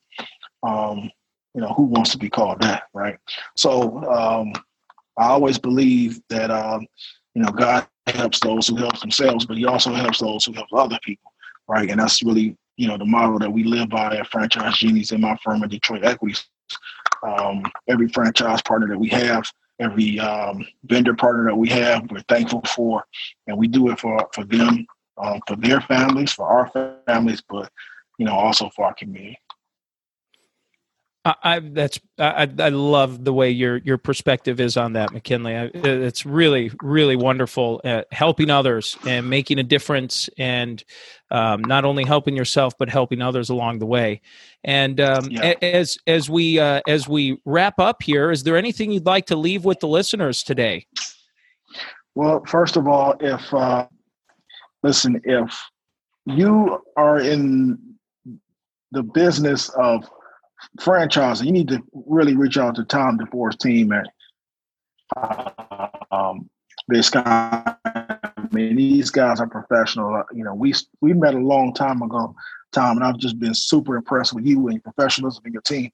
um, 0.62 1.10
you 1.54 1.60
know 1.60 1.68
who 1.68 1.84
wants 1.84 2.10
to 2.10 2.18
be 2.18 2.28
called 2.28 2.60
that, 2.60 2.84
right? 2.92 3.16
So 3.56 4.04
um, 4.10 4.52
I 5.18 5.28
always 5.28 5.58
believe 5.58 6.20
that 6.28 6.50
um, 6.50 6.86
you 7.34 7.42
know 7.42 7.50
God 7.50 7.86
helps 8.06 8.40
those 8.40 8.68
who 8.68 8.76
help 8.76 9.00
themselves, 9.00 9.46
but 9.46 9.56
He 9.56 9.64
also 9.64 9.92
helps 9.92 10.20
those 10.20 10.44
who 10.44 10.52
help 10.52 10.68
other 10.72 10.98
people, 11.02 11.32
right? 11.66 11.88
And 11.88 12.00
that's 12.00 12.22
really 12.22 12.56
you 12.76 12.88
know 12.88 12.98
the 12.98 13.06
model 13.06 13.38
that 13.38 13.52
we 13.52 13.64
live 13.64 13.88
by 13.88 14.16
at 14.16 14.26
Franchise 14.26 14.76
Genies 14.78 15.12
in 15.12 15.20
my 15.22 15.36
firm 15.42 15.62
at 15.62 15.70
Detroit 15.70 16.04
Equities. 16.04 16.44
Um, 17.22 17.62
every 17.88 18.08
franchise 18.08 18.60
partner 18.60 18.88
that 18.88 18.98
we 18.98 19.08
have 19.08 19.50
every 19.80 20.18
um, 20.20 20.66
vendor 20.84 21.14
partner 21.14 21.46
that 21.46 21.56
we 21.56 21.68
have, 21.68 22.10
we're 22.10 22.20
thankful 22.28 22.62
for, 22.62 23.04
and 23.46 23.56
we 23.56 23.68
do 23.68 23.90
it 23.90 23.98
for 23.98 24.28
for 24.32 24.44
them, 24.44 24.86
um, 25.18 25.40
for 25.46 25.56
their 25.56 25.80
families, 25.80 26.32
for 26.32 26.46
our 26.46 27.00
families, 27.06 27.42
but 27.48 27.70
you 28.18 28.26
know 28.26 28.34
also 28.34 28.70
for 28.70 28.86
our 28.86 28.94
community. 28.94 29.38
I, 31.24 31.34
I 31.42 31.58
that's 31.60 32.00
I, 32.18 32.48
I 32.58 32.68
love 32.68 33.24
the 33.24 33.32
way 33.32 33.50
your 33.50 33.78
your 33.78 33.96
perspective 33.96 34.60
is 34.60 34.76
on 34.76 34.92
that, 34.92 35.12
McKinley. 35.12 35.56
I, 35.56 35.70
it's 35.72 36.26
really 36.26 36.70
really 36.82 37.16
wonderful 37.16 37.80
at 37.84 38.12
helping 38.12 38.50
others 38.50 38.96
and 39.06 39.28
making 39.28 39.58
a 39.58 39.62
difference, 39.62 40.28
and 40.38 40.82
um, 41.30 41.62
not 41.62 41.84
only 41.84 42.04
helping 42.04 42.36
yourself 42.36 42.74
but 42.78 42.88
helping 42.88 43.22
others 43.22 43.48
along 43.48 43.78
the 43.78 43.86
way. 43.86 44.20
And 44.64 45.00
um, 45.00 45.30
yeah. 45.30 45.54
as 45.62 45.96
as 46.06 46.28
we 46.28 46.58
uh, 46.58 46.82
as 46.86 47.08
we 47.08 47.38
wrap 47.44 47.78
up 47.78 48.02
here, 48.02 48.30
is 48.30 48.42
there 48.42 48.56
anything 48.56 48.92
you'd 48.92 49.06
like 49.06 49.26
to 49.26 49.36
leave 49.36 49.64
with 49.64 49.80
the 49.80 49.88
listeners 49.88 50.42
today? 50.42 50.86
Well, 52.14 52.44
first 52.46 52.76
of 52.76 52.86
all, 52.86 53.14
if 53.20 53.52
uh, 53.54 53.86
listen, 54.82 55.20
if 55.24 55.58
you 56.26 56.82
are 56.96 57.20
in 57.20 57.78
the 58.92 59.02
business 59.02 59.70
of 59.70 60.08
franchising, 60.78 61.46
you 61.46 61.52
need 61.52 61.68
to 61.68 61.82
really 61.92 62.36
reach 62.36 62.58
out 62.58 62.74
to 62.76 62.84
Tom 62.84 63.16
Dufour's 63.16 63.56
team 63.56 63.92
at 63.92 64.06
um, 66.10 66.48
Big 66.88 67.04
Sky. 67.04 67.74
I 67.84 68.48
mean, 68.52 68.76
these 68.76 69.10
guys 69.10 69.40
are 69.40 69.46
professional. 69.46 70.14
Uh, 70.14 70.22
you 70.32 70.44
know, 70.44 70.54
we 70.54 70.74
we 71.00 71.12
met 71.12 71.34
a 71.34 71.38
long 71.38 71.72
time 71.74 72.02
ago, 72.02 72.34
Tom, 72.72 72.98
and 72.98 73.04
I've 73.04 73.18
just 73.18 73.38
been 73.38 73.54
super 73.54 73.96
impressed 73.96 74.34
with 74.34 74.46
you 74.46 74.66
and 74.68 74.74
your 74.74 74.82
professionalism 74.82 75.42
and 75.44 75.52
your 75.52 75.62
team. 75.62 75.90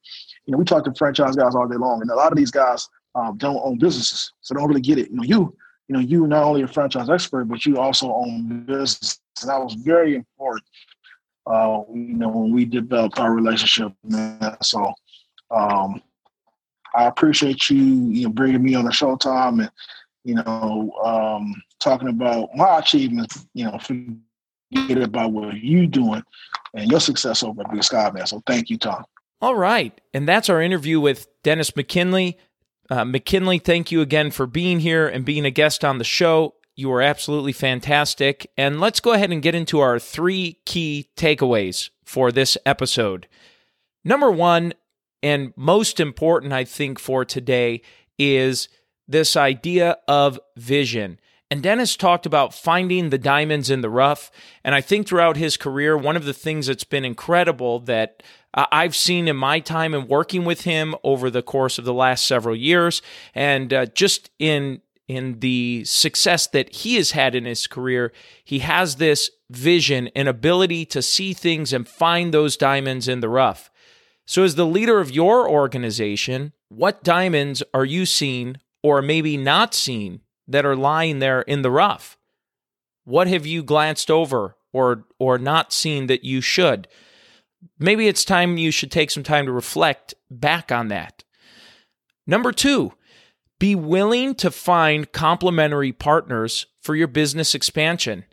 You 0.46 0.52
know, 0.52 0.58
we 0.58 0.64
talk 0.64 0.84
to 0.84 0.94
franchise 0.94 1.36
guys 1.36 1.54
all 1.54 1.68
day 1.68 1.76
long, 1.76 2.00
and 2.02 2.10
a 2.10 2.14
lot 2.14 2.32
of 2.32 2.38
these 2.38 2.50
guys 2.50 2.88
um, 3.14 3.36
don't 3.36 3.60
own 3.64 3.78
businesses, 3.78 4.32
so 4.40 4.54
they 4.54 4.60
don't 4.60 4.68
really 4.68 4.80
get 4.80 4.98
it. 4.98 5.10
You 5.10 5.16
know, 5.16 5.22
you 5.22 5.56
you 5.88 5.94
know, 5.94 6.00
you 6.00 6.26
not 6.26 6.44
only 6.44 6.62
a 6.62 6.68
franchise 6.68 7.10
expert, 7.10 7.46
but 7.46 7.64
you 7.66 7.78
also 7.78 8.12
own 8.12 8.64
business, 8.64 9.20
and 9.40 9.50
that 9.50 9.62
was 9.62 9.74
very 9.74 10.14
important 10.14 10.64
uh, 11.50 11.82
you 11.92 12.14
know, 12.14 12.28
when 12.28 12.52
we 12.52 12.64
developed 12.64 13.18
our 13.18 13.32
relationship, 13.32 13.92
man. 14.04 14.56
So 14.62 14.92
um, 15.50 16.00
I 16.94 17.06
appreciate 17.06 17.68
you, 17.68 17.76
you 17.76 18.24
know, 18.24 18.30
bringing 18.30 18.62
me 18.62 18.74
on 18.74 18.84
the 18.84 18.92
show, 18.92 19.16
Tom, 19.16 19.60
and 19.60 19.70
you 20.22 20.34
know, 20.34 20.92
um, 21.04 21.60
talking 21.80 22.08
about 22.08 22.50
my 22.54 22.78
achievements. 22.78 23.46
You 23.54 23.64
know, 23.64 23.78
forget 23.78 25.02
about 25.02 25.32
what 25.32 25.56
you're 25.56 25.86
doing 25.86 26.22
and 26.74 26.90
your 26.90 27.00
success 27.00 27.42
over 27.42 27.62
at 27.62 27.72
Big 27.72 27.82
Sky, 27.82 28.10
man. 28.12 28.26
So 28.26 28.42
thank 28.46 28.70
you, 28.70 28.78
Tom. 28.78 29.04
All 29.40 29.56
right, 29.56 29.98
and 30.14 30.28
that's 30.28 30.48
our 30.48 30.60
interview 30.60 31.00
with 31.00 31.26
Dennis 31.42 31.74
McKinley. 31.74 32.38
Uh, 32.90 33.04
McKinley, 33.04 33.58
thank 33.58 33.90
you 33.90 34.02
again 34.02 34.30
for 34.30 34.46
being 34.46 34.80
here 34.80 35.08
and 35.08 35.24
being 35.24 35.44
a 35.44 35.50
guest 35.50 35.84
on 35.84 35.98
the 35.98 36.04
show. 36.04 36.54
You 36.76 36.92
are 36.92 37.02
absolutely 37.02 37.52
fantastic. 37.52 38.50
And 38.56 38.80
let's 38.80 39.00
go 39.00 39.12
ahead 39.12 39.30
and 39.30 39.42
get 39.42 39.54
into 39.54 39.80
our 39.80 39.98
three 39.98 40.58
key 40.64 41.08
takeaways 41.16 41.90
for 42.04 42.32
this 42.32 42.56
episode. 42.64 43.26
Number 44.04 44.30
one, 44.30 44.72
and 45.22 45.52
most 45.56 46.00
important, 46.00 46.52
I 46.52 46.64
think, 46.64 46.98
for 46.98 47.24
today, 47.24 47.82
is 48.18 48.68
this 49.06 49.36
idea 49.36 49.98
of 50.08 50.40
vision. 50.56 51.18
And 51.50 51.62
Dennis 51.62 51.96
talked 51.96 52.26
about 52.26 52.54
finding 52.54 53.10
the 53.10 53.18
diamonds 53.18 53.70
in 53.70 53.80
the 53.80 53.90
rough. 53.90 54.30
And 54.62 54.74
I 54.74 54.80
think 54.80 55.06
throughout 55.06 55.36
his 55.36 55.56
career, 55.56 55.96
one 55.96 56.16
of 56.16 56.24
the 56.24 56.32
things 56.32 56.68
that's 56.68 56.84
been 56.84 57.04
incredible 57.04 57.80
that 57.80 58.22
I've 58.54 58.96
seen 58.96 59.28
in 59.28 59.36
my 59.36 59.60
time 59.60 59.92
and 59.92 60.08
working 60.08 60.44
with 60.44 60.62
him 60.62 60.94
over 61.02 61.28
the 61.28 61.42
course 61.42 61.78
of 61.78 61.84
the 61.84 61.94
last 61.94 62.26
several 62.26 62.56
years, 62.56 63.02
and 63.34 63.72
uh, 63.72 63.86
just 63.86 64.30
in 64.38 64.80
in 65.10 65.40
the 65.40 65.82
success 65.84 66.46
that 66.46 66.72
he 66.72 66.94
has 66.94 67.10
had 67.10 67.34
in 67.34 67.44
his 67.44 67.66
career, 67.66 68.12
he 68.44 68.60
has 68.60 68.96
this 68.96 69.28
vision 69.50 70.08
and 70.14 70.28
ability 70.28 70.86
to 70.86 71.02
see 71.02 71.32
things 71.32 71.72
and 71.72 71.88
find 71.88 72.32
those 72.32 72.56
diamonds 72.56 73.08
in 73.08 73.18
the 73.18 73.28
rough. 73.28 73.70
So, 74.24 74.44
as 74.44 74.54
the 74.54 74.66
leader 74.66 75.00
of 75.00 75.10
your 75.10 75.50
organization, 75.50 76.52
what 76.68 77.02
diamonds 77.02 77.64
are 77.74 77.84
you 77.84 78.06
seeing 78.06 78.58
or 78.84 79.02
maybe 79.02 79.36
not 79.36 79.74
seeing 79.74 80.20
that 80.46 80.64
are 80.64 80.76
lying 80.76 81.18
there 81.18 81.42
in 81.42 81.62
the 81.62 81.72
rough? 81.72 82.16
What 83.04 83.26
have 83.26 83.44
you 83.44 83.64
glanced 83.64 84.12
over 84.12 84.54
or 84.72 85.06
or 85.18 85.38
not 85.38 85.72
seen 85.72 86.06
that 86.06 86.22
you 86.22 86.40
should? 86.40 86.86
Maybe 87.80 88.06
it's 88.06 88.24
time 88.24 88.58
you 88.58 88.70
should 88.70 88.92
take 88.92 89.10
some 89.10 89.24
time 89.24 89.46
to 89.46 89.52
reflect 89.52 90.14
back 90.30 90.70
on 90.70 90.86
that. 90.88 91.24
Number 92.28 92.52
2, 92.52 92.92
be 93.60 93.76
willing 93.76 94.34
to 94.34 94.50
find 94.50 95.12
complementary 95.12 95.92
partners 95.92 96.66
for 96.80 96.96
your 96.96 97.06
business 97.06 97.54
expansion. 97.54 98.24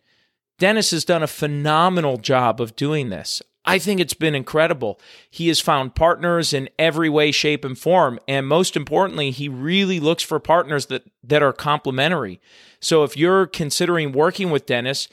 Dennis 0.58 0.90
has 0.90 1.06
done 1.06 1.22
a 1.22 1.28
phenomenal 1.28 2.18
job 2.18 2.60
of 2.60 2.76
doing 2.76 3.10
this. 3.10 3.44
I 3.64 3.78
think 3.78 4.00
it's 4.00 4.14
been 4.14 4.34
incredible. 4.34 5.00
He 5.30 5.50
has 5.50 5.60
found 5.60 5.94
partners 5.94 6.54
in 6.54 6.70
every 6.80 7.10
way, 7.10 7.32
shape, 7.32 7.66
and 7.66 7.78
form. 7.78 8.18
And 8.26 8.48
most 8.48 8.78
importantly, 8.78 9.30
he 9.30 9.50
really 9.50 10.00
looks 10.00 10.24
for 10.24 10.40
partners 10.40 10.86
that, 10.86 11.04
that 11.22 11.44
are 11.44 11.52
complementary. 11.52 12.40
So 12.80 13.04
if 13.04 13.18
you're 13.18 13.46
considering 13.46 14.14
working 14.14 14.50
with 14.50 14.66
Dennis, 14.66 15.10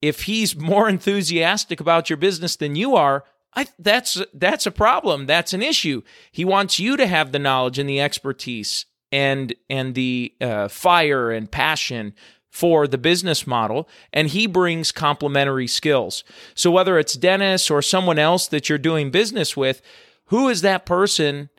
if 0.00 0.22
he's 0.22 0.56
more 0.56 0.88
enthusiastic 0.88 1.80
about 1.80 2.08
your 2.08 2.16
business 2.16 2.54
than 2.54 2.76
you 2.76 2.94
are, 2.94 3.24
I, 3.54 3.66
that's 3.78 4.22
that's 4.32 4.66
a 4.66 4.70
problem. 4.70 5.26
That's 5.26 5.52
an 5.52 5.62
issue. 5.62 6.02
He 6.30 6.44
wants 6.44 6.78
you 6.78 6.96
to 6.96 7.06
have 7.06 7.32
the 7.32 7.38
knowledge 7.40 7.78
and 7.78 7.88
the 7.88 8.00
expertise 8.00 8.86
and 9.12 9.54
and 9.68 9.94
the 9.94 10.34
uh, 10.40 10.68
fire 10.68 11.30
and 11.30 11.50
passion 11.50 12.14
for 12.50 12.88
the 12.88 12.98
business 12.98 13.46
model 13.46 13.88
and 14.12 14.28
he 14.28 14.46
brings 14.46 14.90
complementary 14.90 15.66
skills. 15.66 16.24
So 16.54 16.70
whether 16.70 16.98
it's 16.98 17.14
dennis 17.14 17.70
or 17.70 17.82
someone 17.82 18.18
else 18.18 18.48
that 18.48 18.68
you're 18.68 18.78
doing 18.78 19.10
business 19.10 19.56
with 19.56 19.82
who 20.26 20.48
is 20.48 20.62
that 20.62 20.86
person 20.86 21.50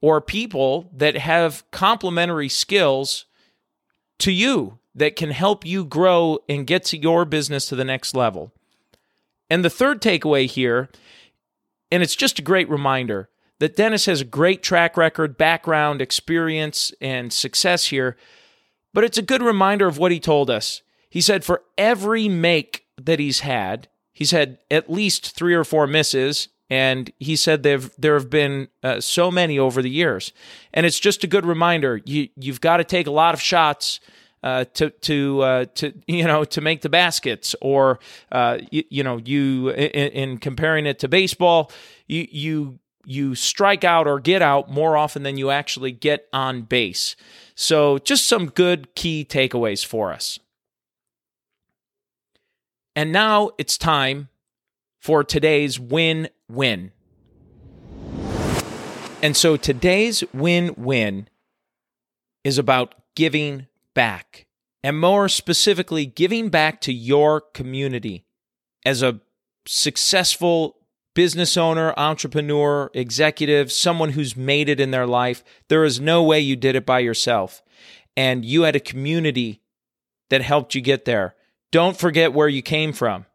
or 0.00 0.20
people 0.20 0.90
that 0.94 1.16
have 1.16 1.64
complementary 1.70 2.48
skills 2.48 3.26
to 4.18 4.32
you 4.32 4.78
that 4.94 5.16
can 5.16 5.30
help 5.30 5.64
you 5.64 5.84
grow 5.84 6.38
and 6.48 6.66
get 6.66 6.84
to 6.86 6.98
your 6.98 7.24
business 7.24 7.66
to 7.66 7.76
the 7.76 7.84
next 7.84 8.14
level? 8.14 8.52
And 9.48 9.64
the 9.64 9.70
third 9.70 10.00
takeaway 10.00 10.46
here 10.46 10.88
and 11.90 12.02
it's 12.02 12.16
just 12.16 12.38
a 12.38 12.42
great 12.42 12.70
reminder 12.70 13.28
that 13.62 13.76
Dennis 13.76 14.06
has 14.06 14.20
a 14.20 14.24
great 14.24 14.60
track 14.60 14.96
record, 14.96 15.38
background, 15.38 16.02
experience, 16.02 16.92
and 17.00 17.32
success 17.32 17.86
here, 17.86 18.16
but 18.92 19.04
it's 19.04 19.18
a 19.18 19.22
good 19.22 19.40
reminder 19.40 19.86
of 19.86 19.98
what 19.98 20.10
he 20.10 20.18
told 20.18 20.50
us. 20.50 20.82
He 21.08 21.20
said 21.20 21.44
for 21.44 21.62
every 21.78 22.28
make 22.28 22.86
that 23.00 23.20
he's 23.20 23.38
had, 23.38 23.86
he's 24.12 24.32
had 24.32 24.58
at 24.68 24.90
least 24.90 25.36
three 25.36 25.54
or 25.54 25.62
four 25.62 25.86
misses, 25.86 26.48
and 26.68 27.12
he 27.20 27.36
said 27.36 27.62
there 27.62 27.78
there 27.96 28.14
have 28.14 28.28
been 28.28 28.66
uh, 28.82 29.00
so 29.00 29.30
many 29.30 29.60
over 29.60 29.80
the 29.80 29.90
years, 29.90 30.32
and 30.74 30.84
it's 30.84 30.98
just 30.98 31.22
a 31.22 31.28
good 31.28 31.46
reminder. 31.46 32.00
You 32.04 32.30
you've 32.34 32.60
got 32.60 32.78
to 32.78 32.84
take 32.84 33.06
a 33.06 33.12
lot 33.12 33.32
of 33.32 33.40
shots. 33.40 34.00
Uh, 34.44 34.64
to 34.74 34.90
to 34.90 35.40
uh, 35.40 35.64
to 35.76 35.92
you 36.08 36.24
know 36.24 36.42
to 36.42 36.60
make 36.60 36.80
the 36.80 36.88
baskets, 36.88 37.54
or 37.60 38.00
uh, 38.32 38.58
you, 38.72 38.82
you, 38.90 39.04
know 39.04 39.18
you 39.18 39.68
in, 39.68 40.10
in, 40.10 40.38
comparing 40.38 40.84
it 40.84 40.98
to 40.98 41.06
baseball, 41.06 41.70
you 42.08 42.26
you 42.28 42.80
you 43.04 43.34
strike 43.34 43.84
out 43.84 44.06
or 44.06 44.20
get 44.20 44.42
out 44.42 44.70
more 44.70 44.96
often 44.96 45.22
than 45.22 45.36
you 45.36 45.50
actually 45.50 45.92
get 45.92 46.28
on 46.32 46.62
base. 46.62 47.16
So, 47.54 47.98
just 47.98 48.26
some 48.26 48.46
good 48.46 48.94
key 48.94 49.26
takeaways 49.28 49.84
for 49.84 50.12
us. 50.12 50.38
And 52.94 53.12
now 53.12 53.50
it's 53.58 53.78
time 53.78 54.28
for 55.00 55.24
today's 55.24 55.80
win 55.80 56.28
win. 56.48 56.92
And 59.22 59.36
so 59.36 59.56
today's 59.56 60.24
win 60.34 60.74
win 60.76 61.28
is 62.44 62.58
about 62.58 62.94
giving 63.14 63.66
back, 63.94 64.46
and 64.82 64.98
more 64.98 65.28
specifically, 65.28 66.06
giving 66.06 66.48
back 66.48 66.80
to 66.82 66.92
your 66.92 67.40
community 67.40 68.24
as 68.84 69.00
a 69.00 69.20
successful 69.66 70.76
business 71.14 71.56
owner, 71.56 71.94
entrepreneur, 71.96 72.90
executive, 72.94 73.70
someone 73.70 74.10
who's 74.10 74.36
made 74.36 74.68
it 74.68 74.80
in 74.80 74.90
their 74.90 75.06
life, 75.06 75.44
there 75.68 75.84
is 75.84 76.00
no 76.00 76.22
way 76.22 76.40
you 76.40 76.56
did 76.56 76.74
it 76.74 76.86
by 76.86 77.00
yourself. 77.00 77.62
And 78.16 78.44
you 78.44 78.62
had 78.62 78.76
a 78.76 78.80
community 78.80 79.62
that 80.30 80.42
helped 80.42 80.74
you 80.74 80.80
get 80.80 81.04
there. 81.04 81.34
Don't 81.70 81.96
forget 81.96 82.32
where 82.32 82.48
you 82.48 82.62
came 82.62 82.92
from. 82.92 83.26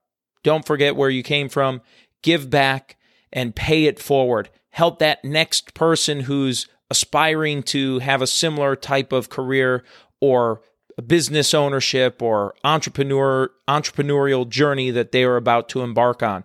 Don't 0.43 0.65
forget 0.65 0.95
where 0.95 1.09
you 1.09 1.23
came 1.23 1.49
from. 1.49 1.81
Give 2.23 2.49
back 2.49 2.97
and 3.33 3.55
pay 3.55 3.85
it 3.85 3.99
forward. 3.99 4.49
Help 4.69 4.99
that 4.99 5.25
next 5.25 5.73
person 5.73 6.21
who's 6.21 6.67
aspiring 6.89 7.63
to 7.63 7.99
have 7.99 8.21
a 8.21 8.27
similar 8.27 8.75
type 8.75 9.11
of 9.11 9.29
career 9.29 9.83
or 10.21 10.61
business 11.05 11.53
ownership 11.53 12.21
or 12.21 12.55
entrepreneur 12.63 13.51
entrepreneurial 13.67 14.47
journey 14.47 14.89
that 14.89 15.11
they 15.11 15.23
are 15.23 15.35
about 15.35 15.69
to 15.69 15.81
embark 15.81 16.23
on. 16.23 16.43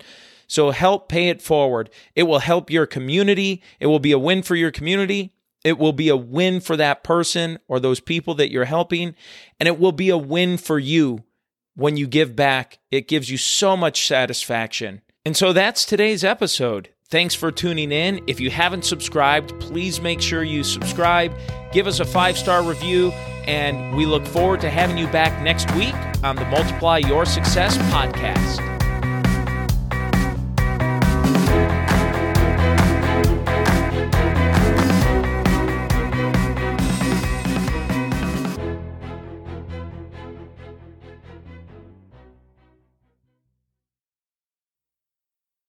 So 0.53 0.71
help 0.71 1.09
pay 1.09 1.31
it 1.31 1.41
forward. 1.41 1.89
It 2.15 2.25
will 2.25 2.41
help 2.41 2.69
your 2.69 2.85
community. 2.85 3.63
It 3.81 3.87
will 3.87 3.99
be 3.99 4.13
a 4.13 4.19
win 4.19 4.43
for 4.43 4.55
your 4.55 4.71
community. 4.71 5.33
It 5.65 5.79
will 5.79 5.95
be 5.95 6.11
a 6.11 6.17
win 6.17 6.61
for 6.61 6.77
that 6.77 7.03
person 7.03 7.59
or 7.69 7.81
those 7.81 8.01
people 8.01 8.35
that 8.35 8.51
you're 8.51 8.67
helping. 8.67 9.15
And 9.59 9.67
it 9.67 9.79
will 9.79 9.93
be 9.93 10.11
a 10.11 10.19
win 10.19 10.59
for 10.59 10.79
you 10.79 11.25
when 11.75 11.97
you 11.97 12.07
give 12.07 12.37
back. 12.37 12.81
It 12.91 13.09
gives 13.09 13.31
you 13.31 13.39
so 13.39 13.79
much 13.79 14.07
satisfaction. 14.07 15.01
And 15.25 15.35
so 15.35 15.55
that's 15.55 15.87
today's 15.87 16.23
episode. 16.23 16.91
Thanks 17.09 17.35
for 17.35 17.51
tuning 17.51 17.91
in. 17.91 18.23
If 18.27 18.39
you 18.39 18.51
haven't 18.51 18.85
subscribed, 18.85 19.59
please 19.59 20.03
make 20.03 20.21
sure 20.21 20.43
you 20.43 20.65
subscribe, 20.65 21.35
give 21.73 21.87
us 21.87 22.01
a 22.01 22.05
five 22.05 22.37
star 22.37 22.63
review, 22.63 23.11
and 23.47 23.97
we 23.97 24.05
look 24.05 24.27
forward 24.27 24.61
to 24.61 24.69
having 24.69 24.99
you 24.99 25.07
back 25.07 25.43
next 25.43 25.75
week 25.75 25.95
on 26.23 26.37
the 26.37 26.45
Multiply 26.47 26.99
Your 26.99 27.25
Success 27.25 27.79
podcast. 27.79 28.72